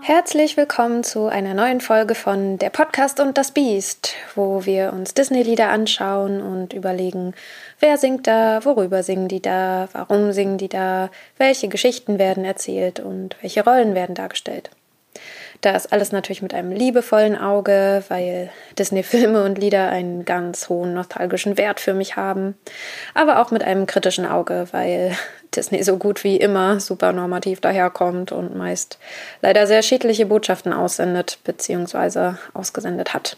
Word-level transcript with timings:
Herzlich 0.00 0.56
willkommen 0.56 1.04
zu 1.04 1.26
einer 1.26 1.54
neuen 1.54 1.80
Folge 1.80 2.14
von 2.14 2.56
Der 2.58 2.70
Podcast 2.70 3.20
und 3.20 3.36
das 3.36 3.50
Biest, 3.50 4.14
wo 4.34 4.64
wir 4.64 4.92
uns 4.92 5.12
Disney-Lieder 5.12 5.68
anschauen 5.68 6.40
und 6.40 6.72
überlegen, 6.72 7.34
wer 7.78 7.98
singt 7.98 8.26
da, 8.26 8.64
worüber 8.64 9.02
singen 9.02 9.28
die 9.28 9.42
da, 9.42 9.88
warum 9.92 10.32
singen 10.32 10.56
die 10.56 10.68
da, 10.68 11.10
welche 11.36 11.68
Geschichten 11.68 12.18
werden 12.18 12.44
erzählt 12.44 13.00
und 13.00 13.36
welche 13.42 13.64
Rollen 13.64 13.94
werden 13.94 14.14
dargestellt. 14.14 14.70
Das 15.60 15.90
alles 15.90 16.12
natürlich 16.12 16.42
mit 16.42 16.52
einem 16.52 16.72
liebevollen 16.72 17.38
Auge, 17.38 18.04
weil 18.08 18.50
Disney-Filme 18.78 19.44
und 19.44 19.58
Lieder 19.58 19.88
einen 19.88 20.24
ganz 20.24 20.68
hohen 20.68 20.94
nostalgischen 20.94 21.56
Wert 21.56 21.80
für 21.80 21.94
mich 21.94 22.16
haben. 22.16 22.54
Aber 23.14 23.40
auch 23.40 23.50
mit 23.50 23.64
einem 23.64 23.86
kritischen 23.86 24.26
Auge, 24.26 24.66
weil 24.72 25.16
Disney 25.56 25.82
so 25.82 25.96
gut 25.96 26.24
wie 26.24 26.36
immer 26.36 26.80
super 26.80 27.12
normativ 27.12 27.60
daherkommt 27.60 28.32
und 28.32 28.56
meist 28.56 28.98
leider 29.42 29.66
sehr 29.66 29.82
schädliche 29.82 30.26
Botschaften 30.26 30.72
aussendet 30.72 31.38
bzw. 31.44 32.34
ausgesendet 32.52 33.14
hat. 33.14 33.36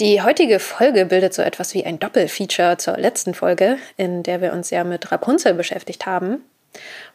Die 0.00 0.22
heutige 0.22 0.58
Folge 0.58 1.06
bildet 1.06 1.34
so 1.34 1.42
etwas 1.42 1.72
wie 1.72 1.84
ein 1.84 2.00
Doppelfeature 2.00 2.78
zur 2.78 2.96
letzten 2.96 3.32
Folge, 3.32 3.78
in 3.96 4.24
der 4.24 4.40
wir 4.40 4.52
uns 4.52 4.70
ja 4.70 4.82
mit 4.82 5.12
Rapunzel 5.12 5.54
beschäftigt 5.54 6.04
haben. 6.04 6.44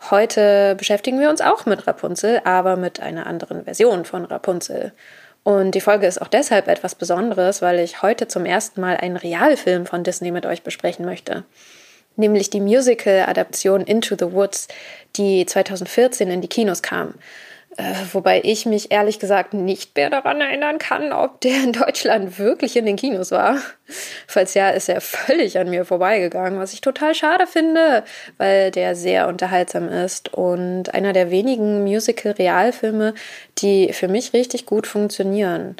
Heute 0.09 0.75
beschäftigen 0.75 1.19
wir 1.19 1.29
uns 1.29 1.41
auch 1.41 1.65
mit 1.65 1.87
Rapunzel, 1.87 2.39
aber 2.45 2.77
mit 2.77 3.01
einer 3.01 3.27
anderen 3.27 3.65
Version 3.65 4.05
von 4.05 4.23
Rapunzel. 4.23 4.93
Und 5.43 5.71
die 5.71 5.81
Folge 5.81 6.07
ist 6.07 6.21
auch 6.21 6.27
deshalb 6.27 6.67
etwas 6.67 6.95
Besonderes, 6.95 7.61
weil 7.61 7.79
ich 7.79 8.01
heute 8.01 8.27
zum 8.27 8.45
ersten 8.45 8.79
Mal 8.79 8.95
einen 8.97 9.17
Realfilm 9.17 9.85
von 9.85 10.03
Disney 10.03 10.31
mit 10.31 10.45
euch 10.45 10.63
besprechen 10.63 11.05
möchte. 11.05 11.43
Nämlich 12.19 12.49
die 12.49 12.59
Musical-Adaption 12.59 13.81
Into 13.81 14.15
the 14.19 14.33
Woods, 14.33 14.67
die 15.15 15.45
2014 15.45 16.29
in 16.29 16.41
die 16.41 16.49
Kinos 16.49 16.81
kam. 16.81 17.13
Äh, 17.77 17.93
wobei 18.11 18.41
ich 18.43 18.65
mich 18.65 18.91
ehrlich 18.91 19.19
gesagt 19.19 19.53
nicht 19.53 19.95
mehr 19.95 20.09
daran 20.09 20.41
erinnern 20.41 20.79
kann, 20.79 21.13
ob 21.13 21.39
der 21.39 21.63
in 21.63 21.71
Deutschland 21.71 22.37
wirklich 22.37 22.75
in 22.75 22.85
den 22.85 22.97
Kinos 22.97 23.31
war. 23.31 23.61
Falls 24.27 24.53
ja, 24.53 24.69
ist 24.69 24.89
er 24.89 24.99
völlig 24.99 25.57
an 25.57 25.69
mir 25.69 25.85
vorbeigegangen, 25.85 26.59
was 26.59 26.73
ich 26.73 26.81
total 26.81 27.15
schade 27.15 27.47
finde, 27.47 28.03
weil 28.37 28.71
der 28.71 28.95
sehr 28.95 29.29
unterhaltsam 29.29 29.87
ist 29.87 30.33
und 30.33 30.93
einer 30.93 31.13
der 31.13 31.31
wenigen 31.31 31.83
Musical-Realfilme, 31.83 33.13
die 33.59 33.93
für 33.93 34.09
mich 34.09 34.33
richtig 34.33 34.65
gut 34.65 34.85
funktionieren. 34.85 35.77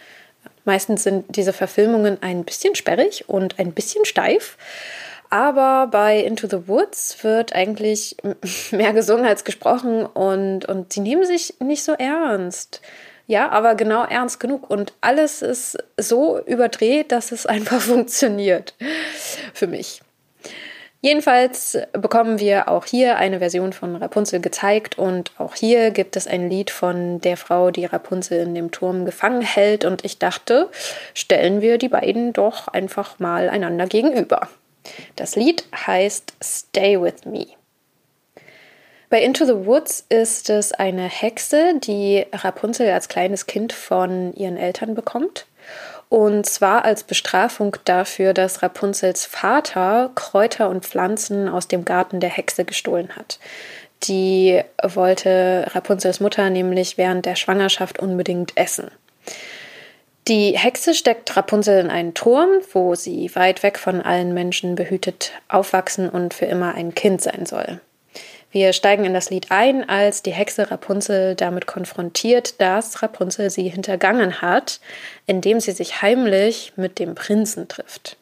Meistens 0.63 1.03
sind 1.03 1.35
diese 1.35 1.51
Verfilmungen 1.51 2.17
ein 2.21 2.45
bisschen 2.45 2.75
sperrig 2.75 3.27
und 3.27 3.59
ein 3.59 3.73
bisschen 3.73 4.05
steif. 4.05 4.55
Aber 5.29 5.87
bei 5.87 6.19
Into 6.19 6.47
the 6.47 6.67
Woods 6.67 7.23
wird 7.23 7.53
eigentlich 7.53 8.17
mehr 8.71 8.93
gesungen 8.93 9.25
als 9.25 9.43
gesprochen 9.43 10.05
und, 10.05 10.65
und 10.65 10.93
sie 10.93 11.01
nehmen 11.01 11.25
sich 11.25 11.55
nicht 11.59 11.83
so 11.83 11.93
ernst. 11.93 12.81
Ja, 13.27 13.49
aber 13.49 13.75
genau 13.75 14.05
ernst 14.05 14.39
genug. 14.39 14.67
Und 14.71 14.93
alles 15.01 15.43
ist 15.43 15.77
so 15.97 16.39
überdreht, 16.39 17.11
dass 17.11 17.31
es 17.31 17.45
einfach 17.45 17.79
funktioniert. 17.79 18.73
Für 19.53 19.67
mich. 19.67 20.01
Jedenfalls 21.01 21.77
bekommen 21.93 22.39
wir 22.39 22.67
auch 22.67 22.85
hier 22.85 23.17
eine 23.17 23.39
Version 23.39 23.71
von 23.71 23.95
Rapunzel 23.95 24.41
gezeigt 24.41 24.97
und 24.97 25.31
auch 25.37 25.55
hier 25.55 25.91
gibt 25.91 26.17
es 26.17 26.27
ein 26.27 26.49
Lied 26.49 26.71
von 26.71 27.21
der 27.21 27.37
Frau, 27.37 27.71
die 27.71 27.85
Rapunzel 27.85 28.41
in 28.41 28.53
dem 28.53 28.71
Turm 28.71 29.05
gefangen 29.05 29.41
hält 29.41 29.85
und 29.85 30.03
ich 30.03 30.19
dachte, 30.19 30.67
stellen 31.13 31.61
wir 31.61 31.77
die 31.77 31.87
beiden 31.87 32.33
doch 32.33 32.67
einfach 32.67 33.17
mal 33.17 33.47
einander 33.47 33.85
gegenüber. 33.85 34.49
Das 35.15 35.35
Lied 35.35 35.65
heißt 35.73 36.33
Stay 36.41 36.99
With 37.01 37.25
Me. 37.25 37.47
Bei 39.09 39.21
Into 39.23 39.45
the 39.45 39.65
Woods 39.65 40.05
ist 40.09 40.51
es 40.51 40.71
eine 40.71 41.09
Hexe, 41.09 41.79
die 41.79 42.25
Rapunzel 42.31 42.91
als 42.91 43.09
kleines 43.09 43.47
Kind 43.47 43.73
von 43.73 44.33
ihren 44.35 44.55
Eltern 44.55 44.93
bekommt. 44.93 45.47
Und 46.09 46.45
zwar 46.45 46.85
als 46.85 47.03
Bestrafung 47.03 47.75
dafür, 47.85 48.33
dass 48.33 48.61
Rapunzels 48.61 49.25
Vater 49.25 50.11
Kräuter 50.13 50.69
und 50.69 50.85
Pflanzen 50.85 51.47
aus 51.47 51.67
dem 51.67 51.85
Garten 51.85 52.19
der 52.19 52.29
Hexe 52.29 52.65
gestohlen 52.65 53.15
hat. 53.15 53.39
Die 54.03 54.61
wollte 54.81 55.67
Rapunzels 55.73 56.19
Mutter 56.19 56.49
nämlich 56.49 56.97
während 56.97 57.25
der 57.25 57.35
Schwangerschaft 57.35 57.99
unbedingt 57.99 58.55
essen. 58.57 58.89
Die 60.29 60.55
Hexe 60.55 60.93
steckt 60.93 61.35
Rapunzel 61.35 61.79
in 61.79 61.89
einen 61.89 62.13
Turm, 62.13 62.49
wo 62.71 62.93
sie 62.93 63.33
weit 63.33 63.63
weg 63.63 63.79
von 63.79 63.99
allen 63.99 64.35
Menschen 64.35 64.75
behütet 64.75 65.31
aufwachsen 65.47 66.07
und 66.07 66.35
für 66.35 66.45
immer 66.45 66.75
ein 66.75 66.93
Kind 66.93 67.19
sein 67.19 67.47
soll. 67.47 67.81
Wir 68.51 68.73
steigen 68.73 69.05
in 69.05 69.15
das 69.15 69.31
Lied 69.31 69.47
ein, 69.49 69.89
als 69.89 70.21
die 70.21 70.31
Hexe 70.31 70.69
Rapunzel 70.69 71.33
damit 71.33 71.65
konfrontiert, 71.65 72.61
dass 72.61 73.01
Rapunzel 73.01 73.49
sie 73.49 73.69
hintergangen 73.69 74.39
hat, 74.39 74.79
indem 75.25 75.59
sie 75.59 75.71
sich 75.71 76.03
heimlich 76.03 76.73
mit 76.75 76.99
dem 76.99 77.15
Prinzen 77.15 77.67
trifft. 77.67 78.15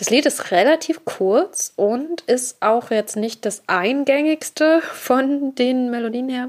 Das 0.00 0.08
Lied 0.08 0.24
ist 0.24 0.50
relativ 0.50 1.04
kurz 1.04 1.74
und 1.76 2.22
ist 2.22 2.56
auch 2.62 2.90
jetzt 2.90 3.16
nicht 3.16 3.44
das 3.44 3.62
eingängigste 3.66 4.80
von 4.94 5.54
den 5.54 5.90
Melodien 5.90 6.30
her, 6.30 6.48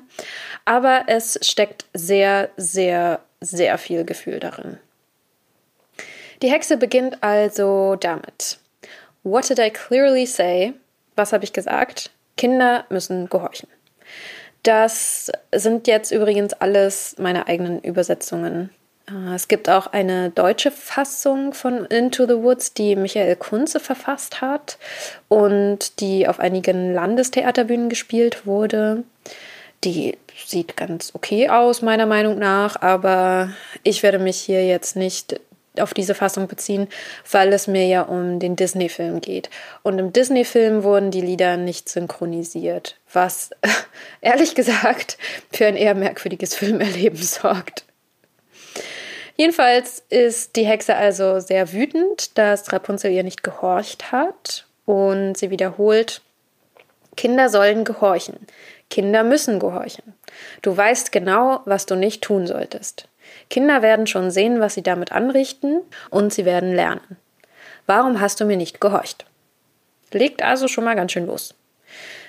aber 0.64 1.04
es 1.08 1.38
steckt 1.42 1.84
sehr, 1.94 2.50
sehr 2.56 3.20
sehr 3.42 3.78
viel 3.78 4.06
Gefühl 4.06 4.40
darin. 4.40 4.78
Die 6.42 6.50
Hexe 6.50 6.78
beginnt 6.78 7.22
also 7.22 7.98
damit. 7.98 8.58
What 9.24 9.50
did 9.50 9.60
I 9.60 9.70
clearly 9.70 10.26
say? 10.26 10.74
Was 11.18 11.34
habe 11.34 11.44
ich 11.44 11.52
gesagt? 11.52 12.10
Kinder 12.38 12.86
müssen 12.88 13.30
gehorchen. 13.30 13.68
Das 14.64 15.30
sind 15.54 15.88
jetzt 15.88 16.12
übrigens 16.12 16.54
alles 16.54 17.16
meine 17.18 17.48
eigenen 17.48 17.82
Übersetzungen. 17.82 18.70
Äh, 19.12 19.36
es 19.36 19.48
gibt 19.48 19.70
auch 19.70 19.88
eine 19.88 20.30
deutsche 20.30 20.72
Fassung 20.72 21.54
von 21.54 21.86
Into 21.86 22.26
the 22.26 22.38
Woods, 22.38 22.74
die 22.74 22.96
Michael 22.96 23.36
Kunze 23.36 23.80
verfasst 23.80 24.42
hat 24.42 24.78
und 25.28 26.00
die 26.00 26.28
auf 26.28 26.40
einigen 26.40 26.94
Landestheaterbühnen 26.94 27.90
gespielt 27.90 28.46
wurde. 28.46 29.04
Die 29.84 30.18
sieht 30.46 30.78
ganz 30.78 31.12
okay 31.16 31.50
aus, 31.50 31.82
meiner 31.82 32.06
Meinung 32.06 32.38
nach, 32.38 32.82
aber 32.82 33.50
ich 33.84 34.04
werde 34.04 34.20
mich 34.20 34.38
hier 34.38 34.66
jetzt 34.66 34.96
nicht 34.96 35.40
auf 35.80 35.94
diese 35.94 36.14
Fassung 36.14 36.48
beziehen, 36.48 36.88
weil 37.32 37.54
es 37.54 37.66
mir 37.66 37.88
ja 37.88 38.02
um 38.02 38.40
den 38.40 38.56
Disney-Film 38.58 39.22
geht. 39.22 39.50
Und 39.84 40.00
im 40.00 40.12
Disney-Film 40.12 40.84
wurden 40.84 41.12
die 41.12 41.22
Lieder 41.22 41.56
nicht 41.58 41.88
synchronisiert, 41.88 42.98
was 43.12 43.52
ehrlich 44.22 44.54
gesagt 44.54 45.18
für 45.52 45.66
ein 45.66 45.78
eher 45.78 45.96
merkwürdiges 45.96 46.56
Filmerleben 46.56 47.18
sorgt. 47.18 47.86
Jedenfalls 49.42 50.04
ist 50.10 50.56
die 50.56 50.68
Hexe 50.68 50.96
also 50.96 51.40
sehr 51.40 51.74
wütend, 51.74 52.38
dass 52.38 52.72
Rapunzel 52.72 53.10
ihr 53.10 53.24
nicht 53.24 53.42
gehorcht 53.42 54.12
hat 54.12 54.68
und 54.86 55.36
sie 55.36 55.50
wiederholt, 55.50 56.22
Kinder 57.18 57.50
sollen 57.50 57.84
gehorchen. 57.84 58.46
Kinder 58.92 59.24
müssen 59.24 59.58
gehorchen. 59.58 60.14
Du 60.62 60.78
weißt 60.78 61.12
genau, 61.12 61.62
was 61.66 61.88
du 61.88 61.96
nicht 61.96 62.22
tun 62.22 62.46
solltest. 62.46 63.08
Kinder 63.50 63.82
werden 63.82 64.06
schon 64.06 64.30
sehen, 64.30 64.60
was 64.60 64.76
sie 64.76 64.84
damit 64.84 65.12
anrichten, 65.12 65.82
und 66.12 66.32
sie 66.32 66.46
werden 66.46 66.76
lernen. 66.76 67.18
Warum 67.88 68.22
hast 68.22 68.40
du 68.42 68.46
mir 68.46 68.58
nicht 68.58 68.80
gehorcht? 68.80 69.26
Legt 70.12 70.44
also 70.44 70.68
schon 70.68 70.84
mal 70.84 70.96
ganz 70.96 71.14
schön 71.14 71.26
los. 71.26 71.56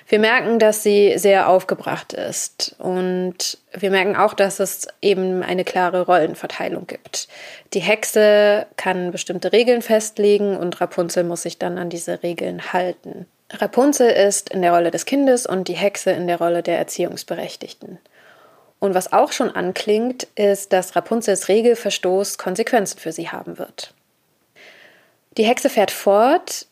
Wir 0.07 0.19
merken, 0.19 0.59
dass 0.59 0.83
sie 0.83 1.17
sehr 1.17 1.47
aufgebracht 1.47 2.13
ist 2.13 2.75
und 2.77 3.57
wir 3.71 3.89
merken 3.89 4.15
auch, 4.15 4.33
dass 4.33 4.59
es 4.59 4.87
eben 5.01 5.43
eine 5.43 5.63
klare 5.63 6.05
Rollenverteilung 6.05 6.87
gibt. 6.87 7.27
Die 7.73 7.79
Hexe 7.79 8.67
kann 8.75 9.11
bestimmte 9.11 9.53
Regeln 9.53 9.81
festlegen 9.81 10.57
und 10.57 10.81
Rapunzel 10.81 11.23
muss 11.23 11.43
sich 11.43 11.57
dann 11.57 11.77
an 11.77 11.89
diese 11.89 12.21
Regeln 12.21 12.73
halten. 12.73 13.25
Rapunzel 13.51 14.09
ist 14.09 14.49
in 14.49 14.61
der 14.61 14.73
Rolle 14.73 14.91
des 14.91 15.05
Kindes 15.05 15.45
und 15.45 15.67
die 15.67 15.73
Hexe 15.73 16.11
in 16.11 16.27
der 16.27 16.37
Rolle 16.37 16.63
der 16.63 16.77
Erziehungsberechtigten. 16.77 17.99
Und 18.79 18.95
was 18.95 19.13
auch 19.13 19.31
schon 19.31 19.49
anklingt, 19.49 20.27
ist, 20.35 20.73
dass 20.73 20.95
Rapunzels 20.95 21.47
Regelverstoß 21.47 22.37
Konsequenzen 22.37 22.99
für 22.99 23.13
sie 23.13 23.29
haben 23.29 23.57
wird. 23.57 23.93
Die 25.37 25.45
Hexe 25.45 25.69
fährt 25.69 25.91
fort, 25.91 26.65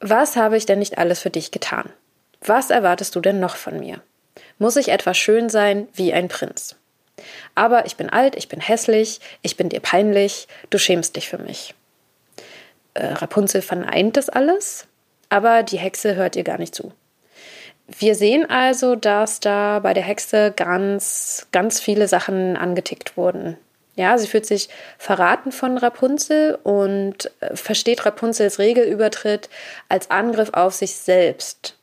was 0.00 0.36
habe 0.36 0.56
ich 0.56 0.64
denn 0.64 0.78
nicht 0.78 0.96
alles 0.96 1.20
für 1.20 1.30
dich 1.30 1.50
getan? 1.50 1.92
Was 2.40 2.70
erwartest 2.70 3.14
du 3.14 3.20
denn 3.20 3.40
noch 3.40 3.56
von 3.56 3.78
mir? 3.78 4.00
Muss 4.58 4.76
ich 4.76 4.88
etwa 4.88 5.14
schön 5.14 5.48
sein 5.48 5.88
wie 5.94 6.12
ein 6.12 6.28
Prinz? 6.28 6.76
Aber 7.54 7.86
ich 7.86 7.96
bin 7.96 8.10
alt, 8.10 8.36
ich 8.36 8.48
bin 8.48 8.60
hässlich, 8.60 9.20
ich 9.42 9.56
bin 9.56 9.68
dir 9.68 9.80
peinlich, 9.80 10.46
du 10.70 10.78
schämst 10.78 11.16
dich 11.16 11.28
für 11.28 11.38
mich. 11.38 11.74
Äh, 12.94 13.06
Rapunzel 13.06 13.62
verneint 13.62 14.16
das 14.16 14.28
alles 14.28 14.86
aber 15.28 15.62
die 15.62 15.78
Hexe 15.78 16.14
hört 16.14 16.36
ihr 16.36 16.44
gar 16.44 16.58
nicht 16.58 16.74
zu. 16.74 16.92
Wir 17.86 18.14
sehen 18.14 18.48
also, 18.48 18.96
dass 18.96 19.40
da 19.40 19.78
bei 19.78 19.94
der 19.94 20.02
Hexe 20.02 20.52
ganz, 20.54 21.46
ganz 21.52 21.80
viele 21.80 22.06
Sachen 22.06 22.56
angetickt 22.56 23.16
wurden. 23.16 23.56
Ja, 23.96 24.16
sie 24.18 24.28
fühlt 24.28 24.46
sich 24.46 24.68
verraten 24.98 25.50
von 25.50 25.76
Rapunzel 25.76 26.58
und 26.62 27.30
äh, 27.40 27.56
versteht 27.56 28.06
Rapunzels 28.06 28.58
Regelübertritt 28.58 29.48
als 29.88 30.10
Angriff 30.10 30.50
auf 30.52 30.74
sich 30.74 30.94
selbst. 30.94 31.77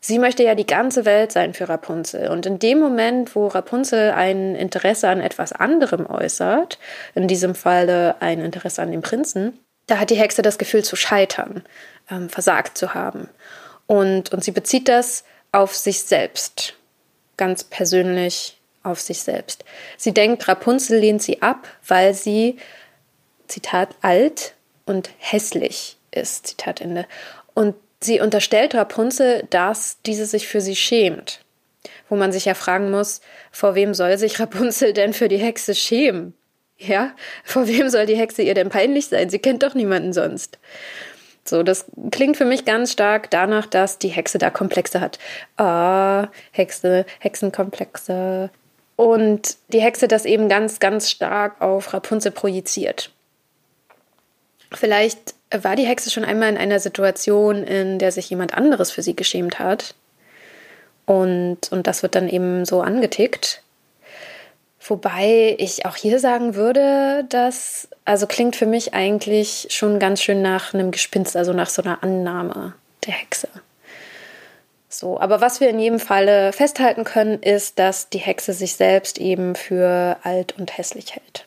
Sie 0.00 0.18
möchte 0.18 0.42
ja 0.42 0.54
die 0.54 0.66
ganze 0.66 1.04
Welt 1.04 1.32
sein 1.32 1.54
für 1.54 1.68
Rapunzel. 1.68 2.28
Und 2.28 2.46
in 2.46 2.58
dem 2.58 2.78
Moment, 2.78 3.34
wo 3.34 3.48
Rapunzel 3.48 4.12
ein 4.12 4.54
Interesse 4.54 5.08
an 5.08 5.20
etwas 5.20 5.52
anderem 5.52 6.06
äußert, 6.06 6.78
in 7.14 7.28
diesem 7.28 7.54
Falle 7.54 8.16
ein 8.20 8.40
Interesse 8.40 8.82
an 8.82 8.92
dem 8.92 9.02
Prinzen, 9.02 9.58
da 9.86 9.98
hat 9.98 10.10
die 10.10 10.16
Hexe 10.16 10.42
das 10.42 10.58
Gefühl 10.58 10.84
zu 10.84 10.96
scheitern, 10.96 11.64
ähm, 12.10 12.28
versagt 12.28 12.78
zu 12.78 12.94
haben. 12.94 13.28
Und, 13.86 14.32
und 14.32 14.44
sie 14.44 14.52
bezieht 14.52 14.88
das 14.88 15.24
auf 15.50 15.74
sich 15.74 16.02
selbst, 16.02 16.74
ganz 17.36 17.64
persönlich 17.64 18.60
auf 18.82 19.00
sich 19.00 19.22
selbst. 19.22 19.64
Sie 19.96 20.12
denkt, 20.12 20.46
Rapunzel 20.46 20.98
lehnt 20.98 21.22
sie 21.22 21.42
ab, 21.42 21.66
weil 21.86 22.14
sie, 22.14 22.58
Zitat, 23.48 23.96
alt 24.02 24.54
und 24.84 25.10
hässlich 25.18 25.96
ist, 26.10 26.46
Zitat 26.48 26.80
Ende. 26.80 27.06
Und 27.54 27.74
sie 28.00 28.20
unterstellt 28.20 28.74
Rapunzel, 28.74 29.44
dass 29.50 29.98
diese 30.06 30.26
sich 30.26 30.48
für 30.48 30.60
sie 30.60 30.76
schämt. 30.76 31.40
Wo 32.08 32.16
man 32.16 32.32
sich 32.32 32.46
ja 32.46 32.54
fragen 32.54 32.90
muss, 32.90 33.20
vor 33.52 33.74
wem 33.74 33.94
soll 33.94 34.16
sich 34.18 34.40
Rapunzel 34.40 34.92
denn 34.92 35.12
für 35.12 35.28
die 35.28 35.36
Hexe 35.36 35.74
schämen? 35.74 36.34
Ja, 36.78 37.12
vor 37.44 37.66
wem 37.66 37.88
soll 37.90 38.06
die 38.06 38.16
Hexe 38.16 38.42
ihr 38.42 38.54
denn 38.54 38.68
peinlich 38.68 39.06
sein? 39.06 39.30
Sie 39.30 39.40
kennt 39.40 39.62
doch 39.62 39.74
niemanden 39.74 40.12
sonst. 40.12 40.58
So, 41.44 41.62
das 41.62 41.86
klingt 42.10 42.36
für 42.36 42.44
mich 42.44 42.64
ganz 42.64 42.92
stark 42.92 43.30
danach, 43.30 43.66
dass 43.66 43.98
die 43.98 44.08
Hexe 44.08 44.38
da 44.38 44.50
Komplexe 44.50 45.00
hat. 45.00 45.18
Ah, 45.56 46.28
Hexe, 46.52 47.06
Hexenkomplexe. 47.20 48.50
Und 48.96 49.56
die 49.72 49.80
Hexe 49.80 50.08
das 50.08 50.24
eben 50.24 50.48
ganz, 50.48 50.78
ganz 50.78 51.10
stark 51.10 51.60
auf 51.60 51.94
Rapunzel 51.94 52.32
projiziert. 52.32 53.12
Vielleicht 54.72 55.34
war 55.50 55.76
die 55.76 55.86
Hexe 55.86 56.10
schon 56.10 56.24
einmal 56.24 56.50
in 56.50 56.58
einer 56.58 56.80
Situation, 56.80 57.64
in 57.64 57.98
der 57.98 58.12
sich 58.12 58.28
jemand 58.30 58.54
anderes 58.54 58.90
für 58.90 59.02
sie 59.02 59.16
geschämt 59.16 59.58
hat. 59.58 59.94
Und, 61.06 61.72
und 61.72 61.86
das 61.86 62.02
wird 62.02 62.14
dann 62.14 62.28
eben 62.28 62.64
so 62.64 62.82
angetickt. 62.82 63.62
Wobei 64.80 65.56
ich 65.58 65.86
auch 65.86 65.96
hier 65.96 66.18
sagen 66.18 66.54
würde, 66.54 67.24
dass, 67.28 67.88
also 68.04 68.26
klingt 68.26 68.56
für 68.56 68.66
mich 68.66 68.94
eigentlich 68.94 69.68
schon 69.70 69.98
ganz 69.98 70.22
schön 70.22 70.42
nach 70.42 70.72
einem 70.72 70.90
Gespinst, 70.90 71.36
also 71.36 71.52
nach 71.52 71.68
so 71.68 71.82
einer 71.82 72.02
Annahme 72.02 72.74
der 73.06 73.14
Hexe. 73.14 73.48
So, 74.88 75.20
aber 75.20 75.40
was 75.40 75.60
wir 75.60 75.68
in 75.68 75.78
jedem 75.78 76.00
Falle 76.00 76.52
festhalten 76.52 77.04
können, 77.04 77.42
ist, 77.42 77.78
dass 77.78 78.08
die 78.08 78.18
Hexe 78.18 78.52
sich 78.52 78.76
selbst 78.76 79.18
eben 79.18 79.54
für 79.54 80.16
alt 80.22 80.54
und 80.58 80.76
hässlich 80.76 81.14
hält. 81.14 81.44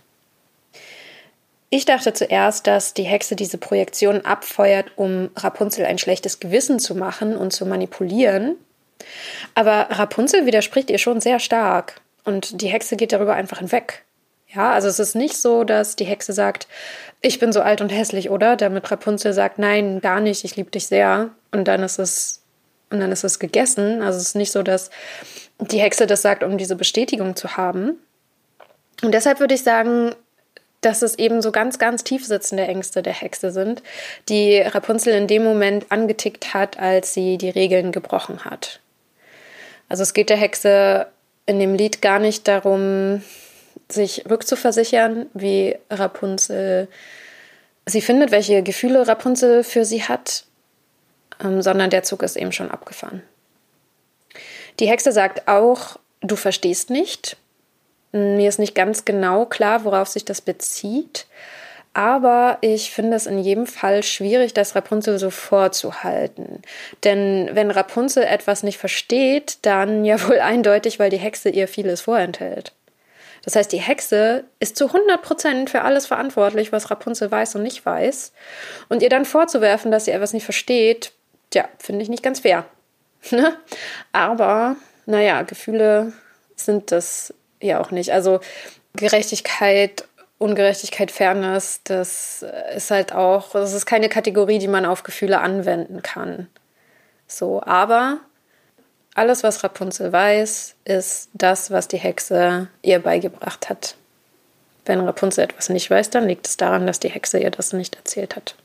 Ich 1.74 1.86
dachte 1.86 2.12
zuerst, 2.12 2.68
dass 2.68 2.94
die 2.94 3.04
Hexe 3.04 3.38
diese 3.38 3.58
Projektion 3.58 4.26
abfeuert, 4.26 4.92
um 4.98 5.30
Rapunzel 5.38 5.86
ein 5.86 5.98
schlechtes 5.98 6.42
Gewissen 6.42 6.80
zu 6.80 6.96
machen 6.96 7.38
und 7.38 7.52
zu 7.52 7.66
manipulieren. 7.66 8.58
Aber 9.56 9.88
Rapunzel 9.90 10.46
widerspricht 10.46 10.90
ihr 10.90 10.98
schon 10.98 11.22
sehr 11.22 11.40
stark. 11.40 12.02
Und 12.26 12.62
die 12.62 12.68
Hexe 12.68 12.98
geht 12.98 13.14
darüber 13.14 13.36
einfach 13.36 13.60
hinweg. 13.60 14.04
Ja, 14.54 14.74
also 14.74 14.90
es 14.90 15.00
ist 15.00 15.16
nicht 15.16 15.38
so, 15.38 15.64
dass 15.64 15.96
die 15.96 16.04
Hexe 16.04 16.34
sagt, 16.34 16.68
ich 17.22 17.40
bin 17.40 17.54
so 17.54 17.62
alt 17.62 17.80
und 17.80 17.88
hässlich, 17.88 18.30
oder? 18.30 18.58
Damit 18.58 18.92
Rapunzel 18.92 19.32
sagt, 19.32 19.58
nein, 19.58 20.02
gar 20.02 20.20
nicht, 20.20 20.44
ich 20.44 20.58
liebe 20.58 20.72
dich 20.72 20.88
sehr. 20.88 21.30
Und 21.52 21.70
dann 21.70 21.84
ist 21.84 22.00
es, 22.00 22.44
und 22.90 23.00
dann 23.00 23.14
ist 23.14 23.24
es 23.24 23.40
gegessen. 23.40 24.02
Also 24.02 24.18
es 24.18 24.26
ist 24.26 24.36
nicht 24.36 24.52
so, 24.52 24.62
dass 24.62 24.90
die 25.60 25.80
Hexe 25.80 26.06
das 26.06 26.22
sagt, 26.22 26.44
um 26.44 26.58
diese 26.58 26.76
Bestätigung 26.76 27.38
zu 27.38 27.56
haben. 27.56 27.98
Und 29.02 29.14
deshalb 29.14 29.40
würde 29.40 29.56
ich 29.56 29.64
sagen, 29.64 30.14
dass 30.82 31.04
es 31.04 31.18
eben 31.18 31.42
so 31.42 31.52
ganz, 31.52 31.80
ganz 31.80 32.04
tief 32.04 32.26
sitzende 32.26 32.68
Ängste 32.68 33.04
der 33.04 33.14
Hexe 33.14 33.52
sind, 33.52 33.84
die 34.30 34.60
Rapunzel 34.60 35.14
in 35.14 35.28
dem 35.28 35.44
Moment 35.44 35.86
angetickt 35.90 36.54
hat, 36.54 36.80
als 36.80 37.14
sie 37.14 37.38
die 37.38 37.50
Regeln 37.50 37.92
gebrochen 37.92 38.46
hat. 38.46 38.80
Also 39.90 40.04
es 40.04 40.14
geht 40.14 40.30
der 40.30 40.38
Hexe 40.38 41.08
in 41.46 41.60
dem 41.60 41.76
Lied 41.76 42.02
gar 42.02 42.20
nicht 42.20 42.48
darum, 42.48 43.22
sich 43.90 44.24
rückzuversichern, 44.30 45.28
wie 45.34 45.76
Rapunzel 45.90 46.88
sie 47.86 48.02
findet, 48.02 48.32
welche 48.32 48.64
Gefühle 48.64 49.08
Rapunzel 49.08 49.64
für 49.64 49.86
sie 49.86 50.04
hat, 50.04 50.46
ähm, 51.44 51.62
sondern 51.62 51.90
der 51.90 52.04
Zug 52.04 52.24
ist 52.24 52.38
eben 52.38 52.52
schon 52.52 52.72
abgefahren. 52.72 53.22
Die 54.80 54.88
Hexe 54.88 55.12
sagt 55.12 55.48
auch, 55.48 56.00
du 56.22 56.36
verstehst 56.36 56.90
nicht. 56.90 57.38
Mir 58.12 58.50
ist 58.50 58.60
nicht 58.60 58.76
ganz 58.76 59.06
genau 59.06 59.46
klar, 59.46 59.86
worauf 59.86 60.08
sich 60.08 60.26
das 60.26 60.42
bezieht. 60.42 61.28
Aber 61.94 62.58
ich 62.62 62.92
finde 62.92 63.18
es 63.18 63.26
in 63.26 63.40
jedem 63.40 63.68
Fall 63.68 64.02
schwierig, 64.02 64.54
das 64.54 64.76
Rapunzel 64.76 65.20
so 65.20 65.30
vorzuhalten. 65.30 66.62
Denn 67.04 67.50
wenn 67.54 67.70
Rapunzel 67.70 68.24
etwas 68.24 68.64
nicht 68.64 68.78
versteht, 68.78 69.58
dann 69.64 70.06
ja 70.06 70.22
wohl 70.28 70.40
eindeutig, 70.40 71.00
weil 71.00 71.10
die 71.10 71.18
Hexe 71.18 71.50
ihr 71.50 71.68
vieles 71.68 72.02
vorenthält. 72.02 72.74
Das 73.44 73.56
heißt, 73.56 73.72
die 73.72 73.82
Hexe 73.82 74.44
ist 74.60 74.78
zu 74.78 74.88
100 74.88 75.22
Prozent 75.22 75.70
für 75.70 75.82
alles 75.82 76.06
verantwortlich, 76.06 76.72
was 76.72 76.92
Rapunzel 76.92 77.30
weiß 77.30 77.56
und 77.56 77.64
nicht 77.64 77.86
weiß. 77.86 78.34
Und 78.88 79.02
ihr 79.02 79.10
dann 79.10 79.26
vorzuwerfen, 79.26 79.92
dass 79.92 80.06
sie 80.06 80.12
etwas 80.12 80.34
nicht 80.34 80.46
versteht, 80.46 81.12
ja, 81.54 81.68
finde 81.80 82.04
ich 82.04 82.10
nicht 82.10 82.24
ganz 82.24 82.42
fair. 82.42 82.66
Ne? 83.30 83.56
Aber, 84.14 84.78
naja, 85.06 85.44
Gefühle 85.44 86.12
sind 86.56 86.92
das 86.92 87.36
ja 87.62 87.80
auch 87.80 87.92
nicht. 87.92 88.12
Also 88.12 88.40
Gerechtigkeit 88.94 90.06
Ungerechtigkeit, 90.42 91.12
Fairness, 91.12 91.82
das 91.84 92.44
ist 92.76 92.90
halt 92.90 93.14
auch, 93.14 93.52
das 93.52 93.74
ist 93.74 93.86
keine 93.86 94.10
Kategorie, 94.10 94.58
die 94.58 94.68
man 94.68 94.88
auf 94.88 95.04
Gefühle 95.04 95.40
anwenden 95.40 96.02
kann. 96.02 96.48
So, 97.28 97.62
aber 97.62 98.18
alles, 99.14 99.44
was 99.44 99.64
Rapunzel 99.64 100.12
weiß, 100.12 100.74
ist 100.84 101.30
das, 101.34 101.70
was 101.70 101.88
die 101.88 102.00
Hexe 102.00 102.70
ihr 102.82 102.98
beigebracht 102.98 103.70
hat. 103.70 103.96
Wenn 104.86 105.02
Rapunzel 105.02 105.44
etwas 105.44 105.70
nicht 105.70 105.92
weiß, 105.92 106.10
dann 106.10 106.28
liegt 106.28 106.48
es 106.48 106.58
daran, 106.58 106.88
dass 106.88 107.00
die 107.00 107.12
Hexe 107.12 107.38
ihr 107.38 107.52
das 107.52 107.72
nicht 107.72 107.96
erzählt 107.96 108.36
hat. 108.36 108.56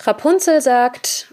Rapunzel 0.00 0.60
sagt, 0.60 1.32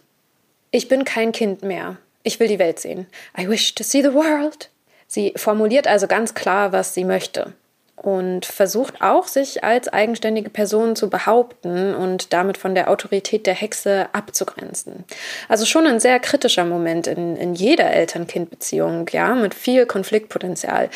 ich 0.70 0.88
bin 0.88 1.06
kein 1.06 1.32
Kind 1.32 1.64
mehr. 1.64 1.98
Ich 2.22 2.40
will 2.40 2.48
die 2.48 2.60
Welt 2.60 2.80
sehen. 2.80 3.08
I 3.36 3.50
wish 3.50 3.74
to 3.74 3.84
see 3.84 4.04
the 4.04 4.14
world. 4.14 4.70
Sie 5.08 5.34
formuliert 5.36 5.88
also 5.88 6.08
ganz 6.08 6.34
klar, 6.34 6.72
was 6.72 6.94
sie 6.94 7.06
möchte 7.06 7.54
und 7.96 8.46
versucht 8.46 9.02
auch, 9.02 9.28
sich 9.28 9.64
als 9.64 9.88
eigenständige 9.88 10.50
Person 10.50 10.96
zu 10.96 11.10
behaupten 11.10 11.96
und 11.96 12.34
damit 12.34 12.58
von 12.58 12.76
der 12.76 12.90
Autorität 12.90 13.48
der 13.48 13.56
Hexe 13.56 14.08
abzugrenzen. 14.14 15.06
Also 15.48 15.66
schon 15.66 15.88
ein 15.88 16.00
sehr 16.00 16.20
kritischer 16.20 16.66
Moment 16.66 17.08
in, 17.08 17.36
in 17.36 17.56
jeder 17.56 17.92
Eltern-Kind-Beziehung, 17.92 19.08
ja, 19.12 19.34
mit 19.34 19.56
viel 19.56 19.86
Konfliktpotenzial, 19.86 20.90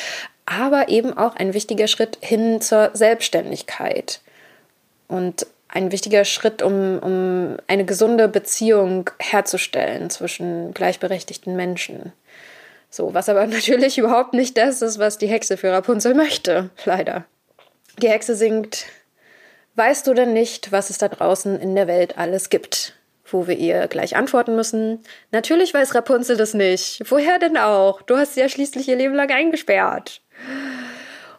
aber 0.45 0.89
eben 0.89 1.17
auch 1.17 1.35
ein 1.35 1.53
wichtiger 1.53 1.87
Schritt 1.87 2.17
hin 2.21 2.61
zur 2.61 2.91
Selbstständigkeit 2.93 4.21
und 5.07 5.47
ein 5.67 5.91
wichtiger 5.91 6.25
Schritt, 6.25 6.61
um, 6.61 6.99
um 6.99 7.57
eine 7.67 7.85
gesunde 7.85 8.27
Beziehung 8.27 9.09
herzustellen 9.19 10.09
zwischen 10.09 10.73
gleichberechtigten 10.73 11.55
Menschen. 11.55 12.11
So, 12.89 13.13
was 13.13 13.29
aber 13.29 13.45
natürlich 13.47 13.97
überhaupt 13.97 14.33
nicht 14.33 14.57
das 14.57 14.81
ist, 14.81 14.99
was 14.99 15.17
die 15.17 15.27
Hexe 15.27 15.57
für 15.57 15.71
Rapunzel 15.71 16.13
möchte, 16.13 16.69
leider. 16.85 17.25
Die 18.01 18.09
Hexe 18.09 18.35
singt, 18.35 18.85
weißt 19.75 20.07
du 20.07 20.13
denn 20.13 20.33
nicht, 20.33 20.71
was 20.71 20.89
es 20.89 20.97
da 20.97 21.07
draußen 21.07 21.59
in 21.59 21.75
der 21.75 21.87
Welt 21.87 22.17
alles 22.17 22.49
gibt? 22.49 22.95
Wo 23.31 23.47
wir 23.47 23.57
ihr 23.57 23.87
gleich 23.87 24.15
antworten 24.15 24.55
müssen, 24.55 25.03
natürlich 25.31 25.73
weiß 25.73 25.93
Rapunzel 25.93 26.35
das 26.35 26.55
nicht. 26.55 27.01
Woher 27.05 27.37
denn 27.37 27.57
auch? 27.57 28.01
Du 28.01 28.17
hast 28.17 28.33
sie 28.33 28.39
ja 28.39 28.49
schließlich 28.49 28.87
ihr 28.87 28.95
Leben 28.95 29.13
lang 29.13 29.29
eingesperrt. 29.29 30.21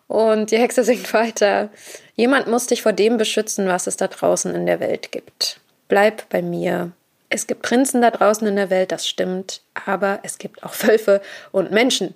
Und 0.07 0.51
die 0.51 0.59
Hexe 0.59 0.85
singt 0.85 1.13
weiter, 1.13 1.71
jemand 2.15 2.47
muss 2.47 2.67
dich 2.67 2.83
vor 2.83 2.93
dem 2.93 3.17
beschützen, 3.17 3.67
was 3.67 3.87
es 3.87 3.97
da 3.97 4.07
draußen 4.07 4.55
in 4.55 4.67
der 4.67 4.81
Welt 4.81 5.11
gibt. 5.11 5.61
Bleib 5.89 6.29
bei 6.29 6.43
mir, 6.43 6.93
es 7.31 7.47
gibt 7.47 7.63
Prinzen 7.63 8.03
da 8.03 8.11
draußen 8.11 8.47
in 8.47 8.57
der 8.57 8.71
Welt, 8.71 8.93
das 8.93 9.09
stimmt, 9.09 9.63
aber 9.87 10.19
es 10.25 10.39
gibt 10.39 10.63
auch 10.63 10.75
Wölfe 10.83 11.23
und 11.53 11.71
Menschen. 11.71 12.15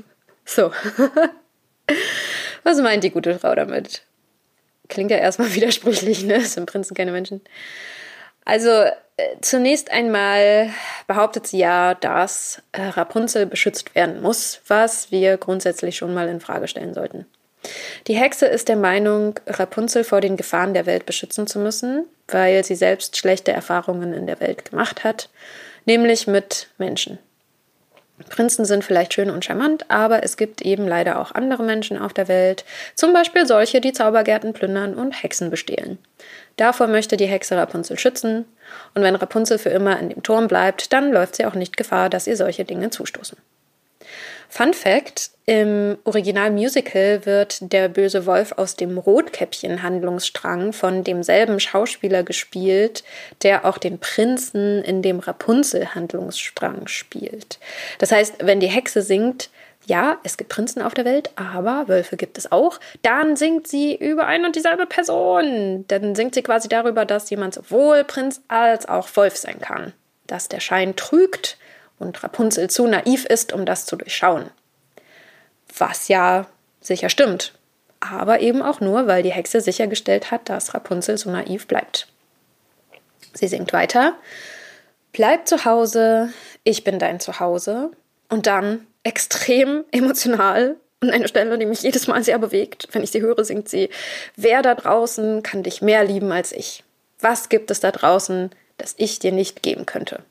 so. 0.44 0.72
Was 2.64 2.80
meint 2.80 3.04
die 3.04 3.10
gute 3.10 3.38
Frau 3.38 3.54
damit? 3.54 4.02
Klingt 4.88 5.12
ja 5.12 5.18
erstmal 5.18 5.54
widersprüchlich, 5.54 6.24
ne? 6.24 6.40
Sind 6.40 6.66
Prinzen 6.66 6.94
keine 6.94 7.12
Menschen. 7.12 7.40
Also 8.44 8.70
äh, 8.70 8.92
zunächst 9.40 9.90
einmal 9.90 10.70
behauptet 11.06 11.46
sie 11.46 11.58
ja, 11.58 11.94
dass 11.94 12.62
äh, 12.72 12.82
Rapunzel 12.82 13.46
beschützt 13.46 13.94
werden 13.94 14.20
muss, 14.20 14.60
was 14.66 15.10
wir 15.12 15.36
grundsätzlich 15.36 15.96
schon 15.96 16.12
mal 16.12 16.28
in 16.28 16.40
Frage 16.40 16.68
stellen 16.68 16.92
sollten. 16.92 17.26
Die 18.06 18.16
Hexe 18.16 18.46
ist 18.46 18.68
der 18.68 18.76
Meinung, 18.76 19.38
Rapunzel 19.46 20.04
vor 20.04 20.20
den 20.20 20.36
Gefahren 20.36 20.74
der 20.74 20.86
Welt 20.86 21.06
beschützen 21.06 21.46
zu 21.46 21.58
müssen, 21.58 22.06
weil 22.28 22.64
sie 22.64 22.74
selbst 22.74 23.16
schlechte 23.16 23.52
Erfahrungen 23.52 24.12
in 24.12 24.26
der 24.26 24.40
Welt 24.40 24.70
gemacht 24.70 25.04
hat, 25.04 25.28
nämlich 25.84 26.26
mit 26.26 26.68
Menschen. 26.78 27.18
Prinzen 28.30 28.64
sind 28.64 28.82
vielleicht 28.82 29.12
schön 29.12 29.28
und 29.28 29.44
charmant, 29.44 29.90
aber 29.90 30.22
es 30.22 30.38
gibt 30.38 30.62
eben 30.62 30.88
leider 30.88 31.20
auch 31.20 31.32
andere 31.32 31.62
Menschen 31.62 31.98
auf 31.98 32.14
der 32.14 32.28
Welt, 32.28 32.64
zum 32.94 33.12
Beispiel 33.12 33.46
solche, 33.46 33.80
die 33.80 33.92
Zaubergärten 33.92 34.54
plündern 34.54 34.94
und 34.94 35.22
Hexen 35.22 35.50
bestehlen. 35.50 35.98
Davor 36.56 36.86
möchte 36.86 37.18
die 37.18 37.26
Hexe 37.26 37.56
Rapunzel 37.56 37.98
schützen, 37.98 38.46
und 38.94 39.02
wenn 39.02 39.16
Rapunzel 39.16 39.58
für 39.58 39.68
immer 39.68 39.98
in 40.00 40.08
dem 40.08 40.22
Turm 40.22 40.48
bleibt, 40.48 40.92
dann 40.94 41.12
läuft 41.12 41.36
sie 41.36 41.44
auch 41.44 41.54
nicht 41.54 41.76
Gefahr, 41.76 42.08
dass 42.08 42.26
ihr 42.26 42.36
solche 42.36 42.64
Dinge 42.64 42.88
zustoßen. 42.88 43.36
Fun 44.48 44.74
Fact: 44.74 45.30
Im 45.44 45.98
Original-Musical 46.04 47.24
wird 47.24 47.72
der 47.72 47.88
böse 47.88 48.26
Wolf 48.26 48.52
aus 48.56 48.74
dem 48.74 48.98
Rotkäppchen-Handlungsstrang 48.98 50.72
von 50.72 51.04
demselben 51.04 51.60
Schauspieler 51.60 52.22
gespielt, 52.22 53.04
der 53.42 53.64
auch 53.64 53.78
den 53.78 53.98
Prinzen 53.98 54.82
in 54.82 55.02
dem 55.02 55.20
Rapunzel-Handlungsstrang 55.20 56.88
spielt. 56.88 57.58
Das 57.98 58.10
heißt, 58.12 58.44
wenn 58.44 58.60
die 58.60 58.66
Hexe 58.66 59.02
singt, 59.02 59.50
ja, 59.86 60.18
es 60.24 60.36
gibt 60.36 60.50
Prinzen 60.50 60.82
auf 60.82 60.94
der 60.94 61.04
Welt, 61.04 61.30
aber 61.36 61.86
Wölfe 61.86 62.16
gibt 62.16 62.38
es 62.38 62.50
auch. 62.50 62.80
Dann 63.02 63.36
singt 63.36 63.68
sie 63.68 63.94
über 63.94 64.26
ein 64.26 64.44
und 64.44 64.56
dieselbe 64.56 64.86
Person. 64.86 65.84
Dann 65.86 66.16
singt 66.16 66.34
sie 66.34 66.42
quasi 66.42 66.68
darüber, 66.68 67.04
dass 67.04 67.30
jemand 67.30 67.54
sowohl 67.54 68.02
Prinz 68.02 68.42
als 68.48 68.88
auch 68.88 69.08
Wolf 69.14 69.36
sein 69.36 69.60
kann. 69.60 69.92
Dass 70.26 70.48
der 70.48 70.58
Schein 70.58 70.96
trügt 70.96 71.56
und 71.98 72.22
Rapunzel 72.22 72.68
zu 72.68 72.86
naiv 72.86 73.24
ist, 73.24 73.52
um 73.52 73.64
das 73.64 73.86
zu 73.86 73.96
durchschauen. 73.96 74.50
Was 75.78 76.08
ja 76.08 76.46
sicher 76.80 77.08
stimmt, 77.08 77.54
aber 78.00 78.40
eben 78.40 78.62
auch 78.62 78.80
nur, 78.80 79.06
weil 79.06 79.22
die 79.22 79.32
Hexe 79.32 79.60
sichergestellt 79.60 80.30
hat, 80.30 80.48
dass 80.48 80.74
Rapunzel 80.74 81.18
so 81.18 81.30
naiv 81.30 81.66
bleibt. 81.66 82.08
Sie 83.34 83.48
singt 83.48 83.72
weiter. 83.72 84.14
Bleib 85.12 85.46
zu 85.46 85.64
Hause, 85.64 86.32
ich 86.64 86.84
bin 86.84 86.98
dein 86.98 87.20
Zuhause. 87.20 87.90
Und 88.28 88.46
dann 88.46 88.86
extrem 89.02 89.84
emotional 89.92 90.76
und 91.00 91.10
eine 91.10 91.28
Stelle, 91.28 91.58
die 91.58 91.66
mich 91.66 91.82
jedes 91.82 92.06
Mal 92.06 92.24
sehr 92.24 92.38
bewegt. 92.38 92.88
Wenn 92.92 93.02
ich 93.02 93.12
sie 93.12 93.20
höre, 93.20 93.44
singt 93.44 93.68
sie, 93.68 93.88
wer 94.34 94.62
da 94.62 94.74
draußen 94.74 95.42
kann 95.42 95.62
dich 95.62 95.82
mehr 95.82 96.04
lieben 96.04 96.32
als 96.32 96.52
ich? 96.52 96.82
Was 97.20 97.48
gibt 97.48 97.70
es 97.70 97.80
da 97.80 97.92
draußen, 97.92 98.50
das 98.78 98.94
ich 98.98 99.18
dir 99.18 99.32
nicht 99.32 99.62
geben 99.62 99.86
könnte? 99.86 100.22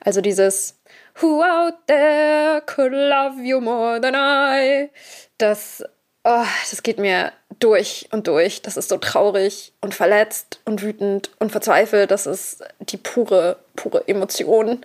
Also 0.00 0.20
dieses 0.20 0.80
Who 1.20 1.42
out 1.42 1.74
there 1.86 2.62
could 2.66 2.92
love 2.92 3.40
you 3.40 3.60
more 3.60 4.00
than 4.00 4.14
I? 4.14 4.90
Das, 5.38 5.84
oh, 6.24 6.44
das 6.70 6.82
geht 6.82 6.98
mir 6.98 7.32
durch 7.58 8.08
und 8.10 8.26
durch. 8.26 8.62
Das 8.62 8.76
ist 8.76 8.88
so 8.88 8.96
traurig 8.96 9.72
und 9.80 9.94
verletzt 9.94 10.60
und 10.64 10.82
wütend 10.82 11.30
und 11.38 11.52
verzweifelt. 11.52 12.10
Das 12.10 12.26
ist 12.26 12.64
die 12.80 12.96
pure, 12.96 13.58
pure 13.76 14.06
Emotion. 14.08 14.84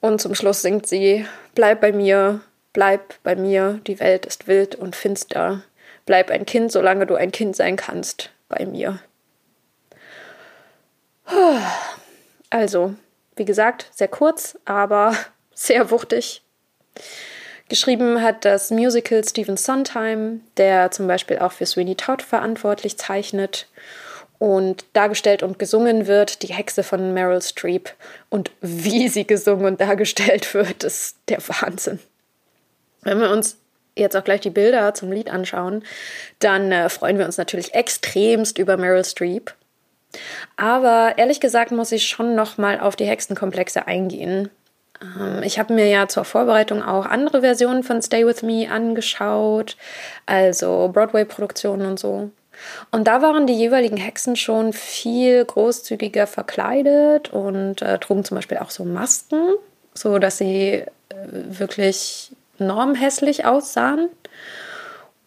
Und 0.00 0.20
zum 0.20 0.34
Schluss 0.34 0.62
singt 0.62 0.86
sie: 0.86 1.26
Bleib 1.54 1.80
bei 1.80 1.92
mir, 1.92 2.40
bleib 2.72 3.14
bei 3.24 3.34
mir. 3.34 3.80
Die 3.86 3.98
Welt 3.98 4.26
ist 4.26 4.46
wild 4.46 4.76
und 4.76 4.94
finster. 4.94 5.62
Bleib 6.04 6.30
ein 6.30 6.46
Kind, 6.46 6.70
solange 6.70 7.06
du 7.06 7.16
ein 7.16 7.32
Kind 7.32 7.56
sein 7.56 7.74
kannst, 7.74 8.30
bei 8.48 8.64
mir. 8.64 9.00
Also, 12.50 12.94
wie 13.36 13.44
gesagt, 13.44 13.90
sehr 13.92 14.08
kurz, 14.08 14.58
aber 14.64 15.14
sehr 15.54 15.90
wuchtig. 15.90 16.42
Geschrieben 17.68 18.22
hat 18.22 18.44
das 18.44 18.70
Musical 18.70 19.24
Stephen 19.24 19.56
Sondheim, 19.56 20.40
der 20.56 20.90
zum 20.92 21.06
Beispiel 21.06 21.38
auch 21.38 21.52
für 21.52 21.66
Sweeney 21.66 21.96
Todd 21.96 22.22
verantwortlich 22.22 22.96
zeichnet. 22.96 23.66
Und 24.38 24.84
dargestellt 24.92 25.42
und 25.42 25.58
gesungen 25.58 26.06
wird 26.06 26.42
die 26.42 26.52
Hexe 26.52 26.82
von 26.82 27.14
Meryl 27.14 27.40
Streep. 27.40 27.90
Und 28.28 28.50
wie 28.60 29.08
sie 29.08 29.26
gesungen 29.26 29.64
und 29.64 29.80
dargestellt 29.80 30.52
wird, 30.52 30.84
ist 30.84 31.16
der 31.28 31.38
Wahnsinn. 31.48 31.98
Wenn 33.02 33.18
wir 33.18 33.30
uns 33.30 33.56
jetzt 33.96 34.14
auch 34.14 34.24
gleich 34.24 34.42
die 34.42 34.50
Bilder 34.50 34.92
zum 34.94 35.10
Lied 35.10 35.30
anschauen, 35.30 35.82
dann 36.38 36.70
äh, 36.70 36.88
freuen 36.90 37.18
wir 37.18 37.24
uns 37.24 37.38
natürlich 37.38 37.74
extremst 37.74 38.58
über 38.58 38.76
Meryl 38.76 39.04
Streep. 39.04 39.54
Aber 40.56 41.14
ehrlich 41.16 41.40
gesagt 41.40 41.70
muss 41.72 41.92
ich 41.92 42.08
schon 42.08 42.34
noch 42.34 42.58
mal 42.58 42.80
auf 42.80 42.96
die 42.96 43.06
Hexenkomplexe 43.06 43.86
eingehen. 43.86 44.50
Ähm, 45.02 45.42
ich 45.42 45.58
habe 45.58 45.74
mir 45.74 45.88
ja 45.88 46.08
zur 46.08 46.24
Vorbereitung 46.24 46.82
auch 46.82 47.06
andere 47.06 47.40
Versionen 47.40 47.82
von 47.82 48.02
Stay 48.02 48.26
With 48.26 48.42
Me 48.42 48.68
angeschaut, 48.70 49.76
also 50.26 50.90
Broadway-Produktionen 50.92 51.86
und 51.86 51.98
so. 51.98 52.30
Und 52.90 53.06
da 53.06 53.20
waren 53.20 53.46
die 53.46 53.54
jeweiligen 53.54 53.98
Hexen 53.98 54.36
schon 54.36 54.72
viel 54.72 55.44
großzügiger 55.44 56.26
verkleidet 56.26 57.32
und 57.32 57.82
äh, 57.82 57.98
trugen 57.98 58.24
zum 58.24 58.36
Beispiel 58.36 58.58
auch 58.58 58.70
so 58.70 58.84
Masken, 58.84 59.54
so 59.94 60.18
dass 60.18 60.38
sie 60.38 60.72
äh, 60.72 60.84
wirklich 61.30 62.32
normhässlich 62.58 63.44
aussahen. 63.44 64.08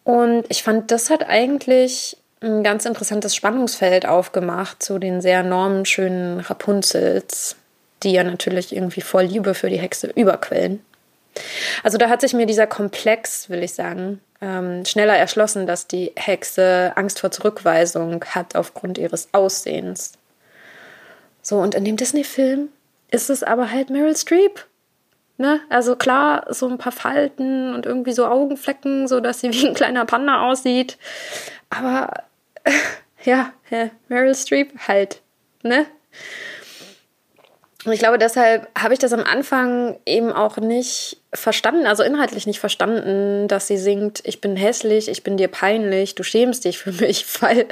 Und 0.04 0.46
ich 0.50 0.64
fand, 0.64 0.90
das 0.90 1.12
hat 1.12 1.28
eigentlich 1.28 2.18
ein 2.42 2.64
ganz 2.64 2.86
interessantes 2.86 3.36
Spannungsfeld 3.36 4.06
aufgemacht 4.06 4.82
zu 4.82 4.98
den 4.98 5.22
sehr 5.22 5.44
normschönen 5.44 6.40
Rapunzels, 6.40 7.56
die 8.04 8.14
ja 8.14 8.24
natürlich 8.24 8.74
irgendwie 8.74 9.02
voll 9.02 9.24
Liebe 9.24 9.54
für 9.54 9.70
die 9.70 9.80
Hexe 9.80 10.08
überquellen. 10.08 10.84
Also 11.84 11.98
da 11.98 12.10
hat 12.10 12.22
sich 12.22 12.34
mir 12.34 12.46
dieser 12.46 12.68
Komplex, 12.68 13.50
will 13.50 13.64
ich 13.64 13.74
sagen, 13.74 14.22
ähm, 14.42 14.86
schneller 14.86 15.18
erschlossen, 15.18 15.68
dass 15.68 15.88
die 15.88 16.14
Hexe 16.16 16.94
Angst 16.96 17.20
vor 17.20 17.32
Zurückweisung 17.32 18.24
hat 18.26 18.56
aufgrund 18.56 18.98
ihres 18.98 19.30
Aussehens. 19.34 20.14
So, 21.42 21.58
und 21.58 21.76
in 21.76 21.86
dem 21.86 21.98
Disney-Film 21.98 22.70
ist 23.12 23.30
es 23.30 23.44
aber 23.44 23.72
halt 23.72 23.90
Meryl 23.90 24.16
Streep. 24.16 24.66
Ne? 25.38 25.62
Also 25.70 25.96
klar, 25.96 26.46
so 26.50 26.68
ein 26.68 26.78
paar 26.78 26.92
Falten 26.92 27.74
und 27.74 27.86
irgendwie 27.86 28.12
so 28.12 28.26
Augenflecken, 28.26 29.08
so 29.08 29.20
dass 29.20 29.40
sie 29.40 29.52
wie 29.54 29.68
ein 29.68 29.74
kleiner 29.74 30.06
Panda 30.06 30.50
aussieht. 30.50 30.98
Aber 31.70 32.12
ja, 33.24 33.54
Meryl 34.08 34.36
Streep 34.36 34.88
halt, 34.88 35.22
ne? 35.64 35.86
Und 37.86 37.94
ich 37.94 38.00
glaube, 38.00 38.18
deshalb 38.18 38.68
habe 38.78 38.94
ich 38.94 39.00
das 39.00 39.14
am 39.14 39.24
Anfang 39.24 39.98
eben 40.06 40.34
auch 40.34 40.58
nicht 40.58 41.22
verstanden, 41.34 41.86
also 41.86 42.04
inhaltlich 42.04 42.46
nicht 42.46 42.60
verstanden, 42.60 43.48
dass 43.48 43.68
sie 43.68 43.78
singt, 43.78 44.22
ich 44.26 44.42
bin 44.42 44.58
hässlich, 44.58 45.08
ich 45.08 45.24
bin 45.24 45.38
dir 45.38 45.48
peinlich, 45.48 46.14
du 46.16 46.24
schämst 46.24 46.66
dich 46.66 46.78
für 46.78 46.92
mich, 46.92 47.26
weil 47.42 47.68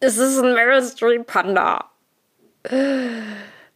es 0.00 0.18
ist 0.18 0.38
ein 0.38 0.54
Meryl 0.54 0.82
Streep 0.82 1.26
Panda. 1.26 1.90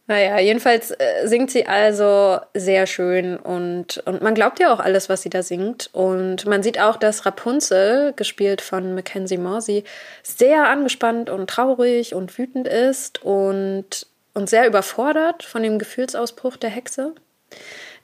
Naja, 0.09 0.39
jedenfalls 0.39 0.91
äh, 0.91 1.27
singt 1.27 1.51
sie 1.51 1.67
also 1.67 2.39
sehr 2.53 2.87
schön 2.87 3.35
und, 3.35 3.97
und 4.05 4.21
man 4.21 4.35
glaubt 4.35 4.57
ja 4.59 4.73
auch 4.73 4.79
alles, 4.79 5.09
was 5.09 5.21
sie 5.21 5.29
da 5.29 5.43
singt. 5.43 5.89
Und 5.91 6.45
man 6.45 6.63
sieht 6.63 6.79
auch, 6.79 6.95
dass 6.95 7.25
Rapunzel, 7.25 8.13
gespielt 8.13 8.61
von 8.61 8.95
Mackenzie 8.95 9.37
Morsey, 9.37 9.83
sehr 10.23 10.69
angespannt 10.69 11.29
und 11.29 11.49
traurig 11.49 12.15
und 12.15 12.37
wütend 12.37 12.69
ist 12.69 13.21
und, 13.21 14.07
und 14.33 14.49
sehr 14.49 14.65
überfordert 14.65 15.43
von 15.43 15.61
dem 15.61 15.77
Gefühlsausbruch 15.77 16.55
der 16.55 16.69
Hexe. 16.69 17.13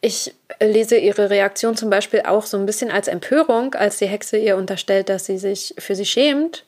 Ich 0.02 0.36
lese 0.62 0.98
ihre 0.98 1.30
Reaktion 1.30 1.78
zum 1.78 1.90
Beispiel 1.90 2.24
auch 2.26 2.46
so 2.46 2.58
ein 2.58 2.66
bisschen 2.66 2.92
als 2.92 3.08
Empörung, 3.08 3.76
als 3.76 4.00
die 4.00 4.08
Hexe 4.08 4.36
ihr 4.36 4.58
unterstellt, 4.58 5.08
dass 5.08 5.26
sie 5.26 5.38
sich 5.38 5.74
für 5.78 5.96
sie 5.96 6.06
schämt. 6.06 6.66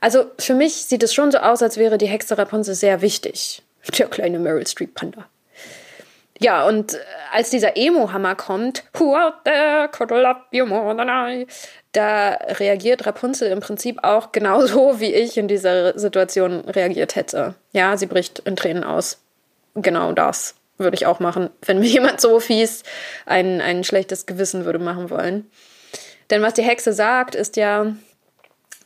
Also 0.00 0.24
für 0.40 0.54
mich 0.54 0.74
sieht 0.74 1.04
es 1.04 1.14
schon 1.14 1.30
so 1.30 1.38
aus, 1.38 1.62
als 1.62 1.76
wäre 1.76 1.98
die 1.98 2.08
Hexe 2.08 2.36
Rapunzel 2.36 2.74
sehr 2.74 3.00
wichtig 3.00 3.62
der 3.98 4.08
kleine 4.08 4.38
Meryl 4.38 4.66
Streep 4.66 4.94
Panda. 4.94 5.26
Ja, 6.38 6.66
und 6.66 6.94
äh, 6.94 6.98
als 7.32 7.50
dieser 7.50 7.76
Emo-Hammer 7.76 8.34
kommt, 8.34 8.84
Who 8.94 9.14
out 9.14 9.44
there 9.44 9.88
could 9.88 10.10
love 10.10 10.40
you 10.52 10.64
more 10.64 10.96
than 10.96 11.08
I, 11.08 11.46
da 11.92 12.30
reagiert 12.58 13.06
Rapunzel 13.06 13.50
im 13.50 13.60
Prinzip 13.60 14.02
auch 14.02 14.32
genauso, 14.32 15.00
wie 15.00 15.12
ich 15.12 15.36
in 15.36 15.48
dieser 15.48 15.98
Situation 15.98 16.60
reagiert 16.60 17.14
hätte. 17.14 17.54
Ja, 17.72 17.96
sie 17.96 18.06
bricht 18.06 18.40
in 18.40 18.56
Tränen 18.56 18.84
aus. 18.84 19.22
Genau 19.74 20.12
das 20.12 20.56
würde 20.78 20.96
ich 20.96 21.06
auch 21.06 21.20
machen, 21.20 21.50
wenn 21.62 21.78
mir 21.78 21.86
jemand 21.88 22.20
so 22.20 22.40
fies 22.40 22.82
ein, 23.26 23.60
ein 23.60 23.84
schlechtes 23.84 24.26
Gewissen 24.26 24.64
würde 24.64 24.78
machen 24.78 25.10
wollen. 25.10 25.50
Denn 26.30 26.42
was 26.42 26.54
die 26.54 26.62
Hexe 26.62 26.92
sagt, 26.92 27.34
ist 27.34 27.56
ja, 27.56 27.94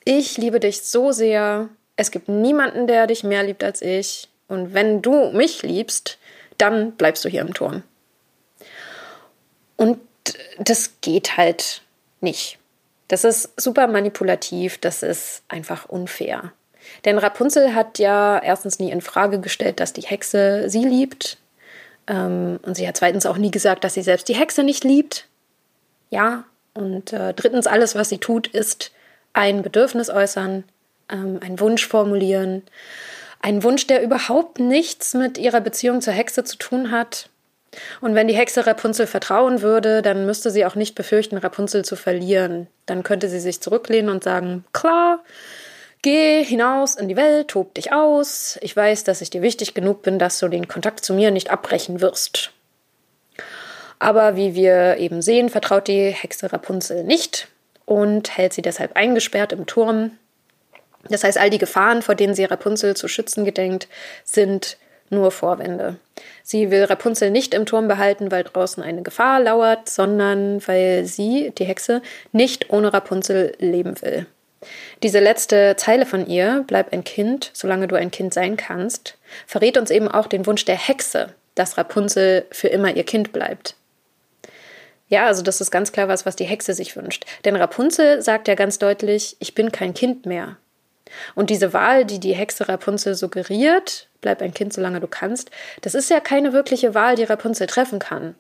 ich 0.05 0.37
liebe 0.37 0.61
dich 0.61 0.83
so 0.83 1.13
sehr, 1.13 1.69
es 1.97 2.11
gibt 2.11 2.29
niemanden, 2.29 2.87
der 2.87 3.07
dich 3.07 3.23
mehr 3.23 3.43
liebt 3.43 3.63
als 3.63 3.81
ich. 3.81 4.29
Und 4.49 4.75
wenn 4.75 5.03
du 5.03 5.31
mich 5.33 5.63
liebst, 5.63 6.19
dann 6.59 6.93
bleibst 6.93 7.25
du 7.25 7.29
hier 7.29 7.41
im 7.41 7.55
Turm. 7.55 7.83
Und 9.77 9.99
das 10.59 11.01
geht 11.01 11.37
halt 11.37 11.83
nicht. 12.21 12.59
Das 13.09 13.25
ist 13.25 13.61
super 13.61 13.87
manipulativ, 13.87 14.79
das 14.79 15.03
ist 15.03 15.43
einfach 15.49 15.89
unfair. 15.89 16.53
Denn 17.05 17.19
Rapunzel 17.19 17.75
hat 17.75 17.99
ja 17.99 18.39
erstens 18.39 18.79
nie 18.79 18.91
in 18.91 19.01
Frage 19.01 19.41
gestellt, 19.41 19.81
dass 19.81 19.93
die 19.93 20.03
Hexe 20.03 20.69
sie 20.69 20.85
liebt. 20.85 21.39
Ähm, 22.07 22.61
und 22.63 22.77
sie 22.77 22.87
hat 22.87 22.97
zweitens 22.97 23.27
auch 23.27 23.39
nie 23.39 23.51
gesagt, 23.51 23.85
dass 23.85 23.95
sie 23.95 24.03
selbst 24.03 24.29
die 24.29 24.35
Hexe 24.35 24.63
nicht 24.63 24.85
liebt. 24.85 25.27
Ja. 26.11 26.45
Und 26.75 27.13
äh, 27.13 27.33
drittens, 27.35 27.67
alles, 27.67 27.95
was 27.95 28.09
sie 28.09 28.19
tut, 28.19 28.49
ist 28.49 28.91
ein 29.33 29.63
Bedürfnis 29.63 30.11
äußern, 30.11 30.65
ähm, 31.09 31.39
einen 31.43 31.61
Wunsch 31.61 31.87
formulieren 31.87 32.63
ein 33.45 33.63
Wunsch, 33.63 33.87
der 33.87 34.03
überhaupt 34.03 34.59
nichts 34.59 35.13
mit 35.13 35.37
ihrer 35.37 35.61
Beziehung 35.61 36.01
zur 36.01 36.15
Hexe 36.15 36.45
zu 36.45 36.57
tun 36.57 36.91
hat. 36.91 37.29
Und 38.01 38.15
wenn 38.15 38.27
die 38.27 38.35
Hexe 38.35 38.67
Rapunzel 38.67 39.07
vertrauen 39.07 39.61
würde, 39.61 40.01
dann 40.01 40.25
müsste 40.25 40.51
sie 40.51 40.65
auch 40.65 40.77
nicht 40.77 40.95
befürchten, 40.95 41.37
Rapunzel 41.37 41.85
zu 41.85 41.95
verlieren. 41.95 42.69
Dann 42.87 43.03
könnte 43.03 43.29
sie 43.29 43.41
sich 43.41 43.61
zurücklehnen 43.61 44.09
und 44.09 44.25
sagen, 44.25 44.65
klar, 44.73 45.23
geh 46.01 46.43
hinaus 46.43 46.95
in 46.95 47.07
die 47.07 47.17
Welt, 47.17 47.49
tob 47.49 47.75
dich 47.75 47.93
aus. 47.93 48.59
Ich 48.63 48.75
weiß, 48.75 49.05
dass 49.05 49.21
ich 49.21 49.29
dir 49.29 49.43
wichtig 49.43 49.75
genug 49.75 50.01
bin, 50.01 50.19
dass 50.19 50.39
du 50.39 50.49
den 50.49 50.67
Kontakt 50.67 51.05
zu 51.05 51.13
mir 51.13 51.31
nicht 51.31 51.51
abbrechen 51.51 52.01
wirst. 52.01 52.51
Aber 53.99 54.37
wie 54.37 54.55
wir 54.55 54.97
eben 54.97 55.21
sehen, 55.21 55.51
vertraut 55.51 55.87
die 55.87 56.09
Hexe 56.09 56.51
Rapunzel 56.51 57.05
nicht 57.05 57.49
und 57.85 58.39
hält 58.39 58.55
sie 58.55 58.63
deshalb 58.63 58.97
eingesperrt 58.97 59.53
im 59.53 59.67
Turm. 59.67 60.13
Das 61.09 61.25
heißt, 61.25 61.39
all 61.39 61.51
die 61.51 61.59
Gefahren, 61.59 62.03
vor 62.03 62.15
denen 62.15 62.35
sie 62.35 62.45
Rapunzel 62.45 62.97
zu 62.97 63.09
schützen 63.09 63.45
gedenkt, 63.45 63.89
sind 64.25 64.77
nur 65.11 65.31
Vorwände. 65.31 65.97
Sie 66.43 66.71
will 66.71 66.85
Rapunzel 66.85 67.31
nicht 67.31 67.55
im 67.55 67.67
Turm 67.67 67.89
behalten, 67.89 68.31
weil 68.31 68.45
draußen 68.45 68.83
eine 68.83 69.03
Gefahr 69.03 69.41
lauert, 69.41 69.89
sondern 69.89 70.67
weil 70.67 71.05
sie, 71.05 71.53
die 71.59 71.65
Hexe, 71.65 72.03
nicht 72.33 72.71
ohne 72.71 72.93
Rapunzel 72.93 73.55
leben 73.59 74.01
will. 74.03 74.27
Diese 75.03 75.21
letzte 75.21 75.77
Zeile 75.77 76.07
von 76.07 76.27
ihr, 76.27 76.65
bleib 76.67 76.93
ein 76.93 77.05
Kind, 77.05 77.51
solange 77.53 77.87
du 77.87 77.97
ein 77.97 78.11
Kind 78.11 78.33
sein 78.33 78.57
kannst, 78.57 79.19
verrät 79.47 79.77
uns 79.77 79.91
eben 79.91 80.09
auch 80.09 80.27
den 80.27 80.47
Wunsch 80.47 80.65
der 80.65 80.79
Hexe, 80.79 81.35
dass 81.55 81.77
Rapunzel 81.77 82.47
für 82.51 82.69
immer 82.69 82.95
ihr 82.95 83.05
Kind 83.05 83.33
bleibt. 83.33 83.77
Ja, 85.09 85.27
also 85.27 85.43
das 85.43 85.61
ist 85.61 85.71
ganz 85.71 85.93
klar 85.93 86.09
was, 86.09 86.25
was 86.25 86.37
die 86.37 86.47
Hexe 86.47 86.73
sich 86.73 86.97
wünscht. 86.97 87.27
Denn 87.45 87.57
Rapunzel 87.57 88.23
sagt 88.23 88.49
ja 88.49 88.55
ganz 88.55 88.79
deutlich, 88.79 89.37
ich 89.39 89.55
bin 89.55 89.71
kein 89.71 89.93
Kind 89.93 90.25
mehr. 90.25 90.57
Und 91.35 91.51
diese 91.51 91.73
Wahl, 91.73 92.05
die 92.05 92.21
die 92.21 92.35
Hexe 92.35 92.69
Rapunzel 92.69 93.15
suggeriert, 93.15 94.09
bleib 94.21 94.43
ein 94.43 94.55
Kind, 94.55 94.73
solange 94.73 95.01
du 95.01 95.07
kannst, 95.07 95.51
das 95.83 95.95
ist 95.95 96.11
ja 96.11 96.21
keine 96.21 96.53
wirkliche 96.53 96.95
Wahl, 96.95 97.17
die 97.17 97.25
Rapunzel 97.25 97.67
treffen 97.67 97.99
kann. 97.99 98.35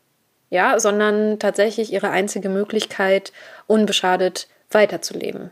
Ja, 0.50 0.78
sondern 0.78 1.38
tatsächlich 1.38 1.92
ihre 1.92 2.10
einzige 2.10 2.48
Möglichkeit, 2.48 3.32
unbeschadet 3.66 4.48
weiterzuleben. 4.70 5.50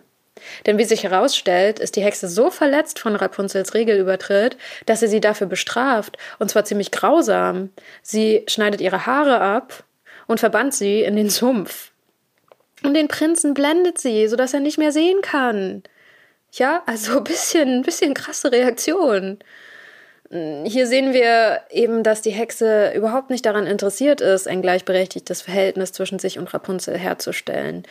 Denn 0.67 0.79
wie 0.79 0.85
sich 0.85 1.05
herausstellt, 1.05 1.79
ist 1.79 1.97
die 1.97 2.02
Hexe 2.02 2.29
so 2.29 2.50
verletzt 2.50 2.99
von 2.99 3.17
Rapunzels 3.17 3.75
Regelübertritt, 3.75 4.57
dass 4.87 5.00
sie 5.00 5.09
sie 5.09 5.21
dafür 5.21 5.47
bestraft, 5.47 6.19
und 6.38 6.50
zwar 6.50 6.64
ziemlich 6.64 6.91
grausam. 6.91 7.71
Sie 8.02 8.45
schneidet 8.49 8.81
ihre 8.81 9.07
Haare 9.07 9.41
ab 9.41 9.85
und 10.26 10.41
verbannt 10.41 10.75
sie 10.75 11.02
in 11.02 11.17
den 11.17 11.31
Sumpf. 11.31 11.91
Und 12.83 12.95
den 12.95 13.09
Prinzen 13.09 13.55
blendet 13.55 13.99
sie, 13.99 14.26
sodass 14.26 14.55
er 14.55 14.61
nicht 14.61 14.79
mehr 14.79 14.93
sehen 14.93 15.21
kann. 15.23 15.83
Ja, 16.53 16.83
also 16.87 17.19
ein 17.19 17.25
bisschen, 17.25 17.83
bisschen 17.83 18.15
krasse 18.15 18.53
Reaktion. 18.53 19.39
Hier 20.31 20.87
sehen 20.87 21.13
wir 21.13 21.61
eben, 21.71 22.03
dass 22.03 22.23
die 22.23 22.31
Hexe 22.31 22.93
überhaupt 22.95 23.29
nicht 23.29 23.45
daran 23.45 23.67
interessiert 23.67 24.23
ist, 24.23 24.49
ein 24.49 24.63
gleichberechtigtes 24.63 25.43
Verhältnis 25.43 25.93
zwischen 25.93 26.19
sich 26.19 26.39
und 26.39 26.53
Rapunzel 26.55 26.97
herzustellen. 26.97 27.83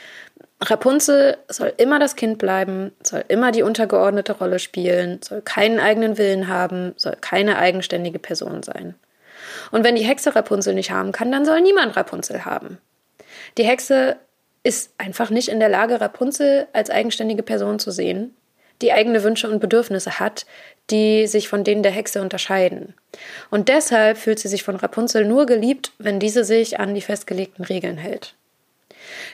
Rapunzel 0.59 1.37
soll 1.49 1.71
immer 1.77 1.99
das 1.99 2.15
Kind 2.15 2.39
bleiben, 2.39 2.93
soll 3.03 3.23
immer 3.27 3.51
die 3.51 3.61
untergeordnete 3.61 4.33
Rolle 4.33 4.57
spielen, 4.57 5.19
soll 5.23 5.41
keinen 5.41 5.79
eigenen 5.79 6.17
Willen 6.17 6.47
haben, 6.47 6.93
soll 6.97 7.15
keine 7.21 7.59
eigenständige 7.59 8.17
Person 8.17 8.63
sein. 8.63 8.95
Und 9.71 9.83
wenn 9.83 9.95
die 9.95 10.05
Hexe 10.05 10.35
Rapunzel 10.35 10.73
nicht 10.73 10.89
haben 10.89 11.11
kann, 11.11 11.31
dann 11.31 11.45
soll 11.45 11.61
niemand 11.61 11.95
Rapunzel 11.95 12.43
haben. 12.45 12.79
Die 13.59 13.65
Hexe 13.65 14.17
ist 14.63 14.93
einfach 14.97 15.29
nicht 15.29 15.47
in 15.47 15.59
der 15.59 15.69
Lage, 15.69 16.01
Rapunzel 16.01 16.67
als 16.73 16.89
eigenständige 16.89 17.43
Person 17.43 17.77
zu 17.77 17.91
sehen 17.91 18.35
die 18.81 18.93
eigene 18.93 19.23
Wünsche 19.23 19.49
und 19.49 19.59
Bedürfnisse 19.59 20.19
hat, 20.19 20.45
die 20.89 21.27
sich 21.27 21.47
von 21.47 21.63
denen 21.63 21.83
der 21.83 21.91
Hexe 21.91 22.21
unterscheiden. 22.21 22.93
Und 23.49 23.69
deshalb 23.69 24.17
fühlt 24.17 24.39
sie 24.39 24.47
sich 24.47 24.63
von 24.63 24.75
Rapunzel 24.75 25.25
nur 25.25 25.45
geliebt, 25.45 25.91
wenn 25.97 26.19
diese 26.19 26.43
sich 26.43 26.79
an 26.79 26.93
die 26.95 27.01
festgelegten 27.01 27.65
Regeln 27.65 27.97
hält. 27.97 28.35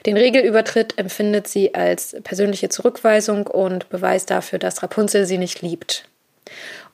Den 0.06 0.16
Regelübertritt 0.16 0.98
empfindet 0.98 1.48
sie 1.48 1.74
als 1.74 2.16
persönliche 2.22 2.68
Zurückweisung 2.68 3.46
und 3.46 3.88
Beweis 3.88 4.26
dafür, 4.26 4.58
dass 4.58 4.82
Rapunzel 4.82 5.26
sie 5.26 5.38
nicht 5.38 5.62
liebt. 5.62 6.08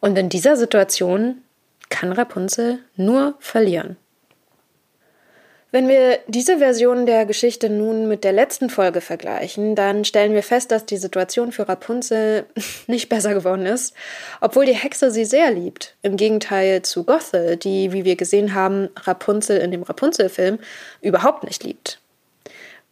Und 0.00 0.16
in 0.18 0.28
dieser 0.28 0.56
Situation 0.56 1.42
kann 1.90 2.12
Rapunzel 2.12 2.80
nur 2.96 3.34
verlieren. 3.40 3.96
Wenn 5.74 5.88
wir 5.88 6.20
diese 6.28 6.58
Version 6.58 7.04
der 7.04 7.26
Geschichte 7.26 7.68
nun 7.68 8.06
mit 8.06 8.22
der 8.22 8.32
letzten 8.32 8.70
Folge 8.70 9.00
vergleichen, 9.00 9.74
dann 9.74 10.04
stellen 10.04 10.32
wir 10.32 10.44
fest, 10.44 10.70
dass 10.70 10.86
die 10.86 10.98
Situation 10.98 11.50
für 11.50 11.68
Rapunzel 11.68 12.46
nicht 12.86 13.08
besser 13.08 13.34
geworden 13.34 13.66
ist, 13.66 13.92
obwohl 14.40 14.66
die 14.66 14.76
Hexe 14.76 15.10
sie 15.10 15.24
sehr 15.24 15.50
liebt. 15.50 15.96
Im 16.02 16.16
Gegenteil 16.16 16.82
zu 16.82 17.02
Gothel, 17.02 17.56
die, 17.56 17.90
wie 17.90 18.04
wir 18.04 18.14
gesehen 18.14 18.54
haben, 18.54 18.88
Rapunzel 19.02 19.58
in 19.58 19.72
dem 19.72 19.82
Rapunzel-Film 19.82 20.60
überhaupt 21.00 21.42
nicht 21.42 21.64
liebt. 21.64 21.98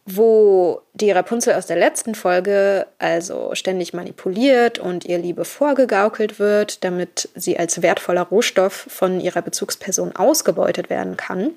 Wo 0.05 0.81
die 0.93 1.11
Rapunzel 1.11 1.53
aus 1.53 1.67
der 1.67 1.77
letzten 1.77 2.15
Folge 2.15 2.85
also 2.99 3.55
ständig 3.55 3.93
manipuliert 3.93 4.77
und 4.77 5.05
ihr 5.05 5.19
Liebe 5.19 5.45
vorgegaukelt 5.45 6.37
wird, 6.37 6.83
damit 6.83 7.29
sie 7.33 7.57
als 7.57 7.81
wertvoller 7.81 8.23
Rohstoff 8.23 8.73
von 8.89 9.21
ihrer 9.21 9.41
Bezugsperson 9.41 10.17
ausgebeutet 10.17 10.89
werden 10.89 11.15
kann, 11.15 11.51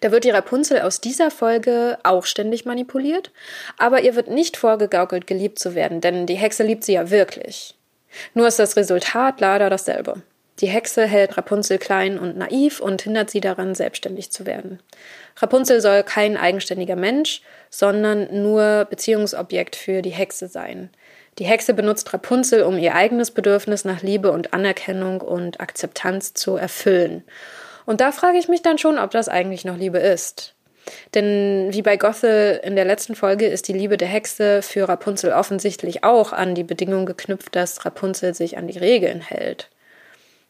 da 0.00 0.10
wird 0.10 0.24
die 0.24 0.30
Rapunzel 0.30 0.80
aus 0.80 1.00
dieser 1.00 1.30
Folge 1.30 1.98
auch 2.02 2.24
ständig 2.24 2.64
manipuliert, 2.64 3.30
aber 3.76 4.00
ihr 4.02 4.14
wird 4.14 4.28
nicht 4.28 4.56
vorgegaukelt, 4.56 5.26
geliebt 5.26 5.58
zu 5.58 5.74
werden, 5.74 6.00
denn 6.00 6.26
die 6.26 6.36
Hexe 6.36 6.62
liebt 6.62 6.84
sie 6.84 6.94
ja 6.94 7.10
wirklich. 7.10 7.74
Nur 8.34 8.46
ist 8.46 8.58
das 8.58 8.76
Resultat 8.76 9.40
leider 9.40 9.70
dasselbe. 9.70 10.22
Die 10.60 10.66
Hexe 10.66 11.06
hält 11.06 11.36
Rapunzel 11.36 11.78
klein 11.78 12.18
und 12.18 12.36
naiv 12.36 12.80
und 12.80 13.02
hindert 13.02 13.30
sie 13.30 13.40
daran, 13.40 13.74
selbstständig 13.74 14.32
zu 14.32 14.44
werden. 14.44 14.80
Rapunzel 15.36 15.80
soll 15.80 16.02
kein 16.02 16.36
eigenständiger 16.36 16.96
Mensch, 16.96 17.42
sondern 17.70 18.42
nur 18.42 18.86
Beziehungsobjekt 18.90 19.76
für 19.76 20.02
die 20.02 20.10
Hexe 20.10 20.48
sein. 20.48 20.90
Die 21.38 21.44
Hexe 21.44 21.74
benutzt 21.74 22.12
Rapunzel, 22.12 22.64
um 22.64 22.76
ihr 22.78 22.96
eigenes 22.96 23.30
Bedürfnis 23.30 23.84
nach 23.84 24.02
Liebe 24.02 24.32
und 24.32 24.52
Anerkennung 24.52 25.20
und 25.20 25.60
Akzeptanz 25.60 26.34
zu 26.34 26.56
erfüllen. 26.56 27.22
Und 27.88 28.02
da 28.02 28.12
frage 28.12 28.36
ich 28.36 28.48
mich 28.48 28.60
dann 28.60 28.76
schon, 28.76 28.98
ob 28.98 29.12
das 29.12 29.30
eigentlich 29.30 29.64
noch 29.64 29.78
Liebe 29.78 29.96
ist. 29.96 30.52
Denn 31.14 31.68
wie 31.72 31.80
bei 31.80 31.96
Gothel 31.96 32.60
in 32.62 32.76
der 32.76 32.84
letzten 32.84 33.14
Folge 33.14 33.46
ist 33.46 33.66
die 33.66 33.72
Liebe 33.72 33.96
der 33.96 34.08
Hexe 34.08 34.60
für 34.60 34.86
Rapunzel 34.86 35.32
offensichtlich 35.32 36.04
auch 36.04 36.34
an 36.34 36.54
die 36.54 36.64
Bedingung 36.64 37.06
geknüpft, 37.06 37.56
dass 37.56 37.86
Rapunzel 37.86 38.34
sich 38.34 38.58
an 38.58 38.66
die 38.66 38.78
Regeln 38.78 39.22
hält. 39.22 39.70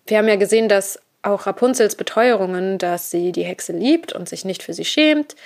Wir 0.09 0.19
haben 0.19 0.27
ja 0.27 0.35
gesehen, 0.35 0.69
dass 0.69 0.99
auch 1.23 1.47
Rapunzels 1.47 1.95
Beteuerungen, 1.95 2.77
dass 2.77 3.13
sie 3.13 3.31
die 3.31 3.45
Hexe 3.45 3.73
liebt 3.73 4.13
und 4.13 4.29
sich 4.29 4.45
nicht 4.45 4.65
für 4.65 4.73
sie 4.73 4.85
schämt, 4.85 5.37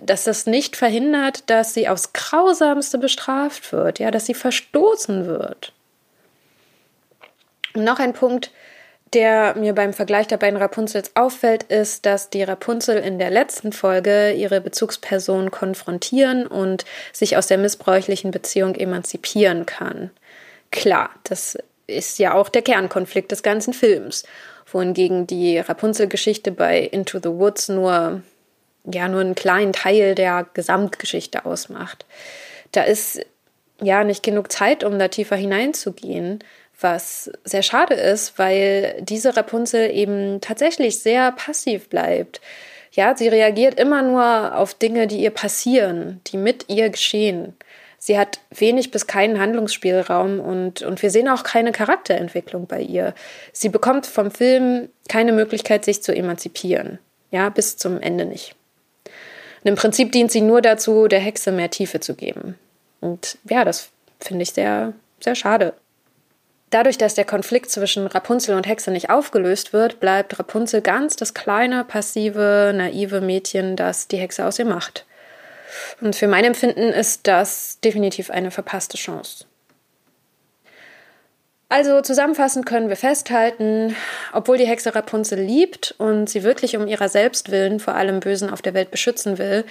dass 0.00 0.24
das 0.24 0.46
nicht 0.46 0.76
verhindert, 0.76 1.50
dass 1.50 1.74
sie 1.74 1.88
aufs 1.88 2.14
Grausamste 2.14 2.96
bestraft 2.96 3.70
wird, 3.70 3.98
ja, 3.98 4.10
dass 4.10 4.24
sie 4.24 4.32
verstoßen 4.32 5.26
wird. 5.26 5.74
Und 7.74 7.84
noch 7.84 7.98
ein 7.98 8.14
Punkt, 8.14 8.50
der 9.14 9.54
mir 9.56 9.74
beim 9.74 9.92
Vergleich 9.92 10.26
der 10.26 10.36
beiden 10.36 10.58
Rapunzels 10.58 11.12
auffällt, 11.14 11.64
ist, 11.64 12.04
dass 12.04 12.30
die 12.30 12.42
Rapunzel 12.42 12.98
in 12.98 13.18
der 13.18 13.30
letzten 13.30 13.72
Folge 13.72 14.32
ihre 14.32 14.60
Bezugsperson 14.60 15.50
konfrontieren 15.50 16.46
und 16.46 16.84
sich 17.12 17.36
aus 17.36 17.46
der 17.46 17.58
missbräuchlichen 17.58 18.30
Beziehung 18.30 18.74
emanzipieren 18.74 19.66
kann. 19.66 20.10
Klar, 20.70 21.10
das 21.24 21.56
ist 21.86 22.18
ja 22.18 22.34
auch 22.34 22.48
der 22.48 22.62
Kernkonflikt 22.62 23.30
des 23.30 23.42
ganzen 23.42 23.72
Films, 23.72 24.24
wohingegen 24.70 25.26
die 25.26 25.58
Rapunzel-Geschichte 25.58 26.50
bei 26.50 26.80
Into 26.80 27.18
the 27.18 27.30
Woods 27.30 27.68
nur 27.68 28.22
ja 28.90 29.08
nur 29.08 29.20
einen 29.20 29.34
kleinen 29.34 29.72
Teil 29.72 30.14
der 30.14 30.46
Gesamtgeschichte 30.52 31.44
ausmacht. 31.44 32.04
Da 32.72 32.82
ist 32.82 33.24
ja 33.80 34.04
nicht 34.04 34.22
genug 34.22 34.52
Zeit, 34.52 34.84
um 34.84 34.98
da 34.98 35.08
tiefer 35.08 35.36
hineinzugehen 35.36 36.40
was 36.84 37.32
sehr 37.42 37.62
schade 37.62 37.94
ist, 37.94 38.38
weil 38.38 38.94
diese 39.00 39.36
Rapunzel 39.36 39.90
eben 39.90 40.40
tatsächlich 40.40 41.00
sehr 41.00 41.32
passiv 41.32 41.88
bleibt. 41.88 42.40
Ja, 42.92 43.16
sie 43.16 43.26
reagiert 43.26 43.80
immer 43.80 44.02
nur 44.02 44.56
auf 44.56 44.74
Dinge, 44.74 45.08
die 45.08 45.18
ihr 45.18 45.32
passieren, 45.32 46.20
die 46.28 46.36
mit 46.36 46.66
ihr 46.68 46.90
geschehen. 46.90 47.54
Sie 47.98 48.18
hat 48.18 48.38
wenig 48.50 48.90
bis 48.90 49.06
keinen 49.06 49.40
Handlungsspielraum 49.40 50.38
und, 50.38 50.82
und 50.82 51.02
wir 51.02 51.10
sehen 51.10 51.28
auch 51.28 51.42
keine 51.42 51.72
Charakterentwicklung 51.72 52.66
bei 52.66 52.82
ihr. 52.82 53.14
Sie 53.52 53.70
bekommt 53.70 54.06
vom 54.06 54.30
Film 54.30 54.90
keine 55.08 55.32
Möglichkeit, 55.32 55.84
sich 55.84 56.02
zu 56.02 56.14
emanzipieren. 56.14 56.98
Ja, 57.30 57.48
bis 57.48 57.78
zum 57.78 58.00
Ende 58.00 58.26
nicht. 58.26 58.54
Und 59.64 59.70
im 59.70 59.74
Prinzip 59.74 60.12
dient 60.12 60.30
sie 60.30 60.42
nur 60.42 60.60
dazu, 60.60 61.08
der 61.08 61.20
Hexe 61.20 61.50
mehr 61.50 61.70
Tiefe 61.70 61.98
zu 61.98 62.14
geben. 62.14 62.56
Und 63.00 63.38
ja, 63.48 63.64
das 63.64 63.88
finde 64.20 64.42
ich 64.42 64.50
sehr, 64.50 64.92
sehr 65.18 65.34
schade. 65.34 65.72
Dadurch, 66.74 66.98
dass 66.98 67.14
der 67.14 67.24
Konflikt 67.24 67.70
zwischen 67.70 68.08
Rapunzel 68.08 68.56
und 68.56 68.66
Hexe 68.66 68.90
nicht 68.90 69.08
aufgelöst 69.08 69.72
wird, 69.72 70.00
bleibt 70.00 70.36
Rapunzel 70.40 70.80
ganz 70.80 71.14
das 71.14 71.32
kleine, 71.32 71.84
passive, 71.84 72.72
naive 72.74 73.20
Mädchen, 73.20 73.76
das 73.76 74.08
die 74.08 74.16
Hexe 74.16 74.44
aus 74.44 74.58
ihr 74.58 74.64
macht. 74.64 75.06
Und 76.00 76.16
für 76.16 76.26
mein 76.26 76.42
Empfinden 76.42 76.88
ist 76.88 77.28
das 77.28 77.78
definitiv 77.84 78.28
eine 78.28 78.50
verpasste 78.50 78.96
Chance. 78.96 79.44
Also 81.68 82.00
zusammenfassend 82.00 82.66
können 82.66 82.88
wir 82.88 82.96
festhalten, 82.96 83.94
obwohl 84.32 84.58
die 84.58 84.66
Hexe 84.66 84.96
Rapunzel 84.96 85.38
liebt 85.38 85.94
und 85.98 86.28
sie 86.28 86.42
wirklich 86.42 86.76
um 86.76 86.88
ihrer 86.88 87.08
selbst 87.08 87.52
willen 87.52 87.78
vor 87.78 87.94
allem 87.94 88.18
Bösen 88.18 88.50
auf 88.50 88.62
der 88.62 88.74
Welt 88.74 88.90
beschützen 88.90 89.38
will, 89.38 89.64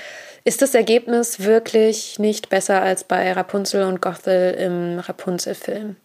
ist 0.46 0.62
das 0.62 0.74
Ergebnis 0.74 1.42
wirklich 1.42 2.18
nicht 2.18 2.48
besser 2.48 2.82
als 2.82 3.04
bei 3.04 3.30
Rapunzel 3.34 3.84
und 3.84 4.02
Gothel 4.02 4.54
im 4.54 5.00
Rapunzel-Film. 5.00 5.98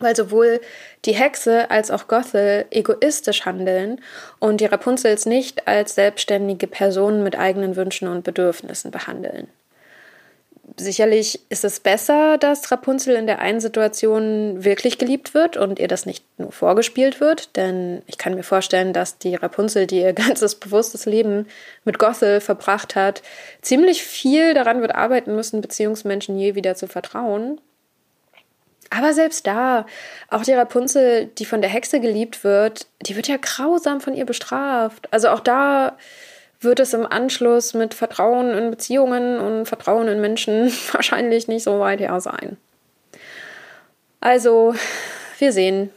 Weil 0.00 0.16
sowohl 0.16 0.60
die 1.04 1.14
Hexe 1.14 1.70
als 1.70 1.90
auch 1.90 2.08
Gothel 2.08 2.64
egoistisch 2.70 3.44
handeln 3.44 4.00
und 4.38 4.60
die 4.60 4.66
Rapunzels 4.66 5.26
nicht 5.26 5.68
als 5.68 5.94
selbstständige 5.94 6.66
Personen 6.66 7.22
mit 7.22 7.38
eigenen 7.38 7.76
Wünschen 7.76 8.08
und 8.08 8.24
Bedürfnissen 8.24 8.90
behandeln 8.90 9.48
sicherlich 10.76 11.40
ist 11.48 11.64
es 11.64 11.80
besser, 11.80 12.38
dass 12.38 12.70
Rapunzel 12.70 13.16
in 13.16 13.26
der 13.26 13.40
einen 13.40 13.60
Situation 13.60 14.64
wirklich 14.64 14.98
geliebt 14.98 15.34
wird 15.34 15.56
und 15.56 15.78
ihr 15.78 15.88
das 15.88 16.06
nicht 16.06 16.24
nur 16.38 16.52
vorgespielt 16.52 17.20
wird, 17.20 17.56
denn 17.56 18.02
ich 18.06 18.18
kann 18.18 18.34
mir 18.34 18.42
vorstellen, 18.42 18.92
dass 18.92 19.18
die 19.18 19.34
Rapunzel, 19.34 19.86
die 19.86 20.00
ihr 20.00 20.12
ganzes 20.12 20.54
bewusstes 20.54 21.06
Leben 21.06 21.46
mit 21.84 21.98
Gothel 21.98 22.40
verbracht 22.40 22.94
hat, 22.94 23.22
ziemlich 23.62 24.02
viel 24.02 24.54
daran 24.54 24.80
wird 24.80 24.94
arbeiten 24.94 25.34
müssen, 25.34 25.60
Beziehungsmenschen 25.60 26.38
je 26.38 26.54
wieder 26.54 26.74
zu 26.74 26.86
vertrauen. 26.86 27.60
Aber 28.90 29.14
selbst 29.14 29.46
da, 29.46 29.86
auch 30.28 30.42
die 30.42 30.52
Rapunzel, 30.52 31.26
die 31.38 31.44
von 31.44 31.62
der 31.62 31.70
Hexe 31.70 32.00
geliebt 32.00 32.42
wird, 32.42 32.88
die 33.02 33.14
wird 33.14 33.28
ja 33.28 33.36
grausam 33.40 34.00
von 34.00 34.14
ihr 34.14 34.26
bestraft. 34.26 35.08
Also 35.12 35.28
auch 35.28 35.40
da 35.40 35.96
wird 36.60 36.80
es 36.80 36.92
im 36.92 37.06
Anschluss 37.06 37.72
mit 37.72 37.94
Vertrauen 37.94 38.50
in 38.50 38.70
Beziehungen 38.70 39.38
und 39.38 39.66
Vertrauen 39.66 40.08
in 40.08 40.20
Menschen 40.20 40.72
wahrscheinlich 40.92 41.48
nicht 41.48 41.62
so 41.62 41.78
weit 41.78 42.00
her 42.00 42.20
sein. 42.20 42.56
Also, 44.20 44.74
wir 45.38 45.52
sehen, 45.52 45.90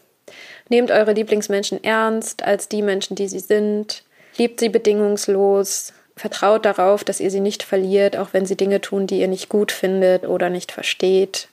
nehmt 0.70 0.92
eure 0.92 1.12
Lieblingsmenschen 1.12 1.84
ernst 1.84 2.44
als 2.44 2.70
die 2.70 2.82
Menschen, 2.82 3.16
die 3.16 3.28
sie 3.28 3.40
sind, 3.40 4.04
liebt 4.38 4.62
sie 4.62 4.70
bedingungslos, 4.70 5.92
vertraut 6.16 6.64
darauf, 6.64 7.04
dass 7.04 7.20
ihr 7.20 7.32
sie 7.32 7.42
nicht 7.42 7.64
verliert, 7.64 8.16
auch 8.16 8.30
wenn 8.32 8.46
sie 8.46 8.56
Dinge 8.56 8.80
tun, 8.80 9.08
die 9.08 9.20
ihr 9.20 9.28
nicht 9.28 9.50
gut 9.50 9.74
findet 9.74 10.26
oder 10.26 10.50
nicht 10.50 10.72
versteht. 10.72 11.50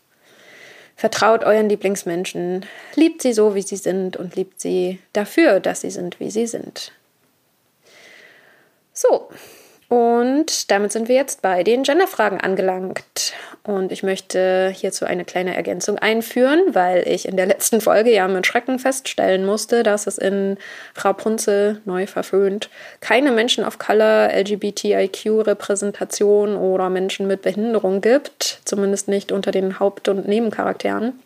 Vertraut 1.01 1.45
euren 1.45 1.71
Lieblingsmenschen, 1.71 2.67
liebt 2.95 3.23
sie 3.23 3.33
so, 3.33 3.55
wie 3.55 3.63
sie 3.63 3.79
sind 3.79 4.19
und 4.19 4.37
liebt 4.37 4.61
sie 4.61 4.99
dafür, 5.15 5.59
dass 5.59 5.81
sie 5.81 5.91
sind, 5.91 6.21
wie 6.21 6.31
sie 6.31 6.47
sind. 6.47 6.93
So, 8.93 9.31
und 9.89 10.71
damit 10.71 10.93
sind 10.93 11.09
wir 11.09 11.17
jetzt 11.17 11.41
bei 11.41 11.65
den 11.65 11.85
Genderfragen 11.85 12.39
angelangt. 12.39 13.33
Und 13.63 13.93
ich 13.93 14.03
möchte 14.03 14.73
hierzu 14.75 15.05
eine 15.05 15.27
kleine 15.27 15.55
Ergänzung 15.55 15.99
einführen, 15.99 16.63
weil 16.73 17.07
ich 17.07 17.29
in 17.29 17.37
der 17.37 17.45
letzten 17.45 17.83
Folge 17.83 18.11
ja 18.11 18.27
mit 18.27 18.47
Schrecken 18.47 18.79
feststellen 18.79 19.45
musste, 19.45 19.83
dass 19.83 20.07
es 20.07 20.17
in 20.17 20.57
Rapunzel 20.97 21.83
neu 21.85 22.07
verföhnt 22.07 22.71
keine 23.01 23.33
Menschen 23.33 23.63
of 23.65 23.79
Color, 23.79 24.31
LGBTIQ-Repräsentation 24.33 26.57
oder 26.57 26.89
Menschen 26.89 27.27
mit 27.27 27.43
Behinderung 27.43 28.01
gibt, 28.01 28.63
zumindest 28.65 29.09
nicht 29.09 29.31
unter 29.31 29.51
den 29.51 29.79
Haupt- 29.79 30.09
und 30.09 30.27
Nebencharakteren. 30.27 31.21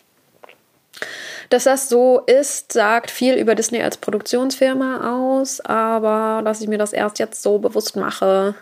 Dass 1.50 1.64
das 1.64 1.88
so 1.88 2.20
ist, 2.20 2.72
sagt 2.72 3.10
viel 3.10 3.34
über 3.34 3.54
Disney 3.54 3.82
als 3.82 3.96
Produktionsfirma 3.96 5.38
aus, 5.38 5.60
aber 5.60 6.42
dass 6.44 6.60
ich 6.60 6.68
mir 6.68 6.78
das 6.78 6.92
erst 6.92 7.20
jetzt 7.20 7.42
so 7.42 7.58
bewusst 7.58 7.96
mache, 7.96 8.54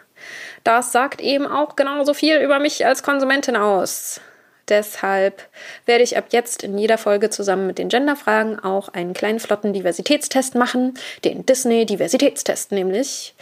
das 0.65 0.93
sagt 0.93 1.21
eben 1.21 1.47
auch 1.47 1.77
genauso 1.77 2.15
viel 2.15 2.37
über 2.39 2.59
mich 2.59 2.85
als 2.87 3.03
Konsumentin 3.03 3.57
aus. 3.57 4.21
Deshalb 4.69 5.43
werde 5.87 6.05
ich 6.05 6.17
ab 6.17 6.27
jetzt 6.31 6.63
in 6.63 6.79
jeder 6.79 6.97
Folge 6.97 7.31
zusammen 7.31 7.67
mit 7.67 7.79
den 7.79 7.89
Genderfragen 7.89 8.61
auch 8.61 8.89
einen 8.89 9.13
kleinen 9.13 9.41
flotten 9.41 9.73
Diversitätstest 9.73 10.55
machen, 10.55 10.95
den 11.25 11.45
Disney 11.45 11.85
Diversitätstest 11.85 12.71
nämlich. 12.71 13.35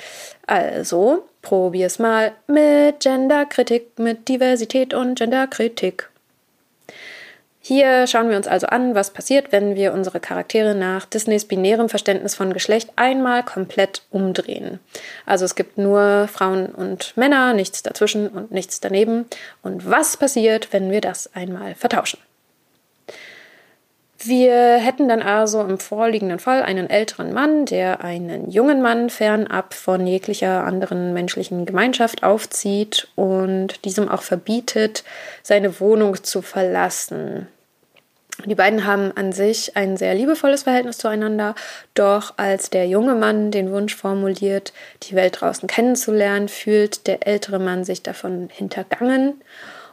Also, 0.46 1.28
probier's 1.42 1.98
mal 1.98 2.32
mit 2.46 3.00
Genderkritik, 3.00 3.98
mit 3.98 4.28
Diversität 4.28 4.94
und 4.94 5.18
Genderkritik. 5.18 6.08
Hier 7.70 8.08
schauen 8.08 8.30
wir 8.30 8.36
uns 8.36 8.48
also 8.48 8.66
an, 8.66 8.96
was 8.96 9.10
passiert, 9.12 9.52
wenn 9.52 9.76
wir 9.76 9.92
unsere 9.92 10.18
Charaktere 10.18 10.74
nach 10.74 11.04
Disneys 11.04 11.44
binärem 11.44 11.88
Verständnis 11.88 12.34
von 12.34 12.52
Geschlecht 12.52 12.90
einmal 12.96 13.44
komplett 13.44 14.02
umdrehen. 14.10 14.80
Also 15.24 15.44
es 15.44 15.54
gibt 15.54 15.78
nur 15.78 16.26
Frauen 16.26 16.66
und 16.66 17.16
Männer, 17.16 17.52
nichts 17.52 17.84
dazwischen 17.84 18.26
und 18.26 18.50
nichts 18.50 18.80
daneben. 18.80 19.26
Und 19.62 19.88
was 19.88 20.16
passiert, 20.16 20.72
wenn 20.72 20.90
wir 20.90 21.00
das 21.00 21.32
einmal 21.32 21.76
vertauschen? 21.76 22.18
Wir 24.18 24.78
hätten 24.78 25.08
dann 25.08 25.22
also 25.22 25.60
im 25.60 25.78
vorliegenden 25.78 26.40
Fall 26.40 26.64
einen 26.64 26.90
älteren 26.90 27.32
Mann, 27.32 27.66
der 27.66 28.02
einen 28.02 28.50
jungen 28.50 28.82
Mann 28.82 29.10
fernab 29.10 29.74
von 29.74 30.08
jeglicher 30.08 30.64
anderen 30.64 31.12
menschlichen 31.12 31.66
Gemeinschaft 31.66 32.24
aufzieht 32.24 33.06
und 33.14 33.84
diesem 33.84 34.08
auch 34.08 34.22
verbietet, 34.22 35.04
seine 35.44 35.78
Wohnung 35.78 36.24
zu 36.24 36.42
verlassen. 36.42 37.46
Die 38.46 38.54
beiden 38.54 38.86
haben 38.86 39.12
an 39.16 39.32
sich 39.32 39.76
ein 39.76 39.96
sehr 39.96 40.14
liebevolles 40.14 40.64
Verhältnis 40.64 40.98
zueinander, 40.98 41.54
doch 41.94 42.34
als 42.36 42.70
der 42.70 42.86
junge 42.86 43.14
Mann 43.14 43.50
den 43.50 43.72
Wunsch 43.72 43.94
formuliert, 43.94 44.72
die 45.02 45.14
Welt 45.14 45.40
draußen 45.40 45.68
kennenzulernen, 45.68 46.48
fühlt 46.48 47.06
der 47.06 47.26
ältere 47.26 47.58
Mann 47.58 47.84
sich 47.84 48.02
davon 48.02 48.48
hintergangen 48.52 49.42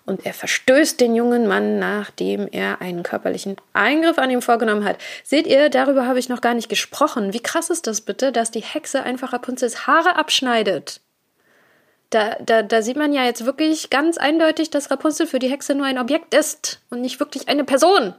und 0.08 0.26
er 0.26 0.34
verstößt 0.34 1.00
den 1.02 1.16
jungen 1.16 1.48
Mann, 1.48 1.80
nachdem 1.80 2.48
er 2.50 2.82
einen 2.82 3.04
körperlichen 3.04 3.58
Eingriff 3.74 4.18
an 4.18 4.32
ihm 4.32 4.42
vorgenommen 4.42 4.86
hat. 4.86 4.98
Seht 5.24 5.46
ihr, 5.46 5.70
darüber 5.70 6.08
habe 6.08 6.18
ich 6.18 6.30
noch 6.30 6.42
gar 6.42 6.54
nicht 6.54 6.70
gesprochen. 6.70 7.34
Wie 7.34 7.42
krass 7.42 7.70
ist 7.70 7.88
das 7.88 8.02
bitte, 8.02 8.32
dass 8.32 8.50
die 8.50 8.62
Hexe 8.62 9.04
einfach 9.04 9.34
Rapunzels 9.34 9.86
Haare 9.86 10.16
abschneidet? 10.16 11.02
Da, 12.10 12.38
da, 12.40 12.64
da 12.64 12.82
sieht 12.82 12.96
man 12.96 13.12
ja 13.12 13.26
jetzt 13.26 13.46
wirklich 13.46 13.90
ganz 13.90 14.18
eindeutig, 14.18 14.70
dass 14.70 14.90
Rapunzel 14.90 15.28
für 15.28 15.40
die 15.40 15.50
Hexe 15.50 15.76
nur 15.76 15.86
ein 15.86 16.00
Objekt 16.00 16.34
ist 16.34 16.80
und 16.90 17.02
nicht 17.02 17.20
wirklich 17.20 17.50
eine 17.50 17.66
Person. 17.66 18.14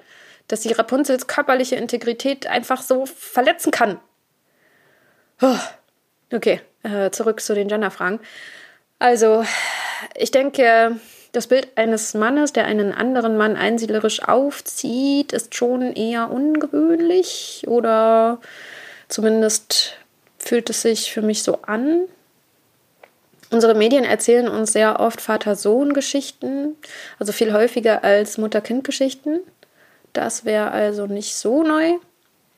Dass 0.48 0.62
sie 0.62 0.72
Rapunzels 0.72 1.26
körperliche 1.26 1.76
Integrität 1.76 2.46
einfach 2.46 2.82
so 2.82 3.06
verletzen 3.06 3.70
kann. 3.70 4.00
Oh. 5.40 5.56
Okay, 6.32 6.60
äh, 6.82 7.10
zurück 7.10 7.40
zu 7.40 7.54
den 7.54 7.68
Genderfragen. 7.68 8.20
Also, 8.98 9.44
ich 10.14 10.30
denke, 10.30 10.98
das 11.32 11.46
Bild 11.46 11.68
eines 11.76 12.14
Mannes, 12.14 12.52
der 12.52 12.66
einen 12.66 12.92
anderen 12.92 13.36
Mann 13.36 13.56
einsiedlerisch 13.56 14.22
aufzieht, 14.22 15.32
ist 15.32 15.54
schon 15.54 15.92
eher 15.92 16.30
ungewöhnlich 16.30 17.64
oder 17.66 18.40
zumindest 19.08 19.96
fühlt 20.38 20.70
es 20.70 20.82
sich 20.82 21.12
für 21.12 21.22
mich 21.22 21.42
so 21.42 21.62
an. 21.62 22.04
Unsere 23.50 23.74
Medien 23.74 24.04
erzählen 24.04 24.48
uns 24.48 24.72
sehr 24.72 25.00
oft 25.00 25.20
Vater-Sohn-Geschichten, 25.20 26.76
also 27.18 27.32
viel 27.32 27.52
häufiger 27.52 28.04
als 28.04 28.36
Mutter-Kind-Geschichten. 28.36 29.40
Das 30.18 30.44
wäre 30.44 30.72
also 30.72 31.06
nicht 31.06 31.36
so 31.36 31.62
neu. 31.62 31.92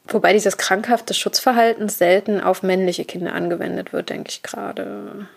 Wobei 0.09 0.33
dieses 0.33 0.57
krankhafte 0.57 1.13
Schutzverhalten 1.13 1.91
selten 1.91 2.41
auf 2.41 2.63
männliche 2.63 3.05
Kinder 3.05 3.35
angewendet 3.35 3.93
wird, 3.93 4.09
denke 4.09 4.31
ich 4.31 4.43
gerade. 4.43 5.29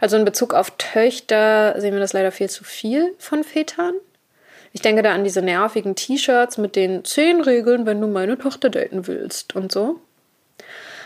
Also 0.00 0.16
in 0.16 0.24
Bezug 0.24 0.52
auf 0.52 0.72
Töchter 0.78 1.80
sehen 1.80 1.92
wir 1.92 2.00
das 2.00 2.12
leider 2.12 2.32
viel 2.32 2.50
zu 2.50 2.64
viel 2.64 3.14
von 3.20 3.44
Vätern. 3.44 3.94
Ich 4.72 4.82
denke 4.82 5.02
da 5.02 5.12
an 5.12 5.22
diese 5.22 5.40
nervigen 5.40 5.94
T-Shirts 5.94 6.58
mit 6.58 6.74
den 6.74 7.04
zehn 7.04 7.40
Regeln, 7.40 7.86
wenn 7.86 8.00
du 8.00 8.08
meine 8.08 8.36
Tochter 8.36 8.68
daten 8.68 9.06
willst 9.06 9.54
und 9.54 9.70
so. 9.70 10.00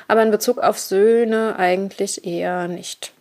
Aber 0.09 0.23
in 0.23 0.31
Bezug 0.31 0.61
auf 0.61 0.79
Söhne 0.79 1.57
eigentlich 1.59 2.25
eher 2.25 2.69
nicht. 2.69 3.13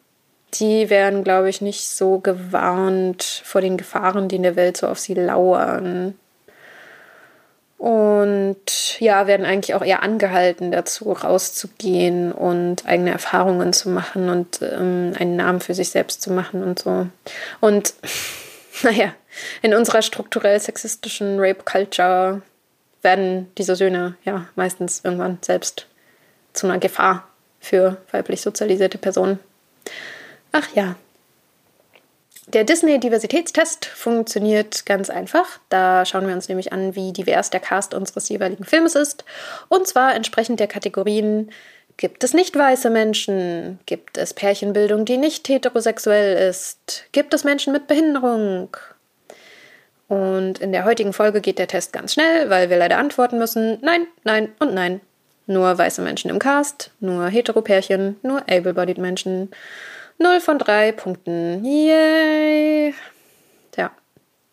Die 0.53 0.89
werden, 0.89 1.25
glaube 1.25 1.49
ich, 1.49 1.59
nicht 1.59 1.89
so 1.89 2.19
gewarnt 2.19 3.41
vor 3.43 3.59
den 3.59 3.75
Gefahren, 3.75 4.29
die 4.29 4.37
in 4.37 4.43
der 4.43 4.55
Welt 4.55 4.77
so 4.77 4.87
auf 4.87 4.99
sie 4.99 5.13
lauern 5.13 6.15
und 7.81 8.99
ja, 8.99 9.25
werden 9.25 9.43
eigentlich 9.43 9.73
auch 9.73 9.83
eher 9.83 10.03
angehalten 10.03 10.71
dazu, 10.71 11.13
rauszugehen 11.13 12.31
und 12.31 12.85
eigene 12.85 13.09
Erfahrungen 13.09 13.73
zu 13.73 13.89
machen 13.89 14.29
und 14.29 14.61
ähm, 14.61 15.13
einen 15.17 15.35
Namen 15.35 15.61
für 15.61 15.73
sich 15.73 15.89
selbst 15.89 16.21
zu 16.21 16.31
machen 16.31 16.61
und 16.61 16.77
so. 16.77 17.07
Und 17.59 17.95
naja, 18.83 19.15
in 19.63 19.73
unserer 19.73 20.03
strukturell 20.03 20.59
sexistischen 20.59 21.39
Rape-Culture 21.39 22.43
werden 23.01 23.51
diese 23.57 23.75
Söhne 23.75 24.13
ja 24.25 24.45
meistens 24.53 25.01
irgendwann 25.03 25.39
selbst 25.41 25.87
zu 26.53 26.67
einer 26.67 26.77
Gefahr 26.77 27.27
für 27.59 27.97
weiblich 28.11 28.41
sozialisierte 28.41 28.99
Personen. 28.99 29.39
Ach 30.51 30.67
ja, 30.75 30.97
der 32.47 32.63
Disney-Diversitätstest 32.63 33.85
funktioniert 33.85 34.85
ganz 34.85 35.09
einfach. 35.09 35.59
Da 35.69 36.05
schauen 36.05 36.27
wir 36.27 36.33
uns 36.33 36.49
nämlich 36.49 36.73
an, 36.73 36.95
wie 36.95 37.13
divers 37.13 37.49
der 37.49 37.59
Cast 37.59 37.93
unseres 37.93 38.29
jeweiligen 38.29 38.65
Filmes 38.65 38.95
ist. 38.95 39.25
Und 39.69 39.87
zwar 39.87 40.15
entsprechend 40.15 40.59
der 40.59 40.67
Kategorien 40.67 41.51
Gibt 41.97 42.23
es 42.23 42.33
nicht 42.33 42.57
weiße 42.57 42.89
Menschen? 42.89 43.79
Gibt 43.85 44.17
es 44.17 44.33
Pärchenbildung, 44.33 45.05
die 45.05 45.17
nicht 45.17 45.47
heterosexuell 45.47 46.49
ist? 46.49 47.05
Gibt 47.11 47.31
es 47.33 47.43
Menschen 47.43 47.73
mit 47.73 47.85
Behinderung? 47.85 48.75
Und 50.07 50.57
in 50.57 50.71
der 50.71 50.85
heutigen 50.85 51.13
Folge 51.13 51.41
geht 51.41 51.59
der 51.59 51.67
Test 51.67 51.93
ganz 51.93 52.13
schnell, 52.13 52.49
weil 52.49 52.71
wir 52.71 52.77
leider 52.77 52.97
antworten 52.97 53.37
müssen: 53.37 53.77
Nein, 53.81 54.07
nein 54.23 54.49
und 54.57 54.73
nein. 54.73 54.99
Nur 55.45 55.77
weiße 55.77 56.01
Menschen 56.01 56.31
im 56.31 56.39
Cast, 56.39 56.91
nur 56.99 57.27
Heteropärchen, 57.27 58.17
nur 58.23 58.41
able-bodied 58.49 58.97
Menschen. 58.97 59.51
Null 60.21 60.39
von 60.39 60.59
drei 60.59 60.91
Punkten. 60.91 61.65
Yay! 61.65 62.93
Ja, 63.75 63.91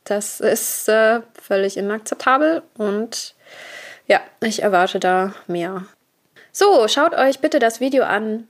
das 0.05 0.41
ist 0.41 0.89
äh, 0.89 1.21
völlig 1.41 1.77
inakzeptabel 1.77 2.63
und 2.79 3.35
ja, 4.07 4.21
ich 4.41 4.63
erwarte 4.63 4.99
da 4.99 5.35
mehr. 5.47 5.85
So, 6.53 6.89
schaut 6.89 7.15
euch 7.15 7.41
bitte 7.41 7.59
das 7.59 7.81
Video 7.81 8.05
an 8.05 8.49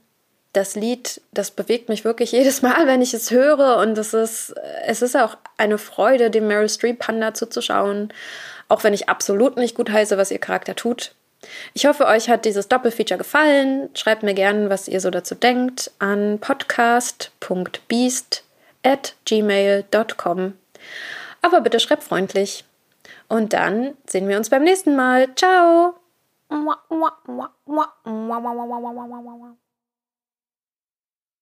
das 0.53 0.75
Lied, 0.75 1.21
das 1.31 1.51
bewegt 1.51 1.89
mich 1.89 2.05
wirklich 2.05 2.31
jedes 2.33 2.61
Mal, 2.61 2.87
wenn 2.87 3.01
ich 3.01 3.13
es 3.13 3.31
höre. 3.31 3.77
Und 3.77 3.97
es 3.97 4.13
ist, 4.13 4.55
es 4.85 5.01
ist 5.01 5.17
auch 5.17 5.37
eine 5.57 5.77
Freude, 5.77 6.29
dem 6.31 6.47
Meryl 6.47 6.69
Streep 6.69 6.99
Panda 6.99 7.33
zuzuschauen. 7.33 8.13
Auch 8.69 8.83
wenn 8.83 8.93
ich 8.93 9.09
absolut 9.09 9.57
nicht 9.57 9.75
gut 9.75 9.91
heiße, 9.91 10.17
was 10.17 10.31
ihr 10.31 10.39
Charakter 10.39 10.75
tut. 10.75 11.15
Ich 11.73 11.85
hoffe, 11.85 12.05
euch 12.05 12.29
hat 12.29 12.45
dieses 12.45 12.67
Doppelfeature 12.67 13.17
gefallen. 13.17 13.89
Schreibt 13.93 14.23
mir 14.23 14.33
gerne, 14.33 14.69
was 14.69 14.87
ihr 14.87 14.99
so 14.99 15.09
dazu 15.09 15.35
denkt, 15.35 15.91
an 15.99 16.39
podcast.beast 16.39 18.43
at 18.83 19.15
gmail.com. 19.25 20.53
Aber 21.41 21.61
bitte 21.61 21.79
schreibt 21.79 22.03
freundlich. 22.03 22.65
Und 23.27 23.53
dann 23.53 23.95
sehen 24.07 24.27
wir 24.27 24.37
uns 24.37 24.49
beim 24.49 24.63
nächsten 24.63 24.95
Mal. 24.95 25.33
Ciao! 25.35 25.93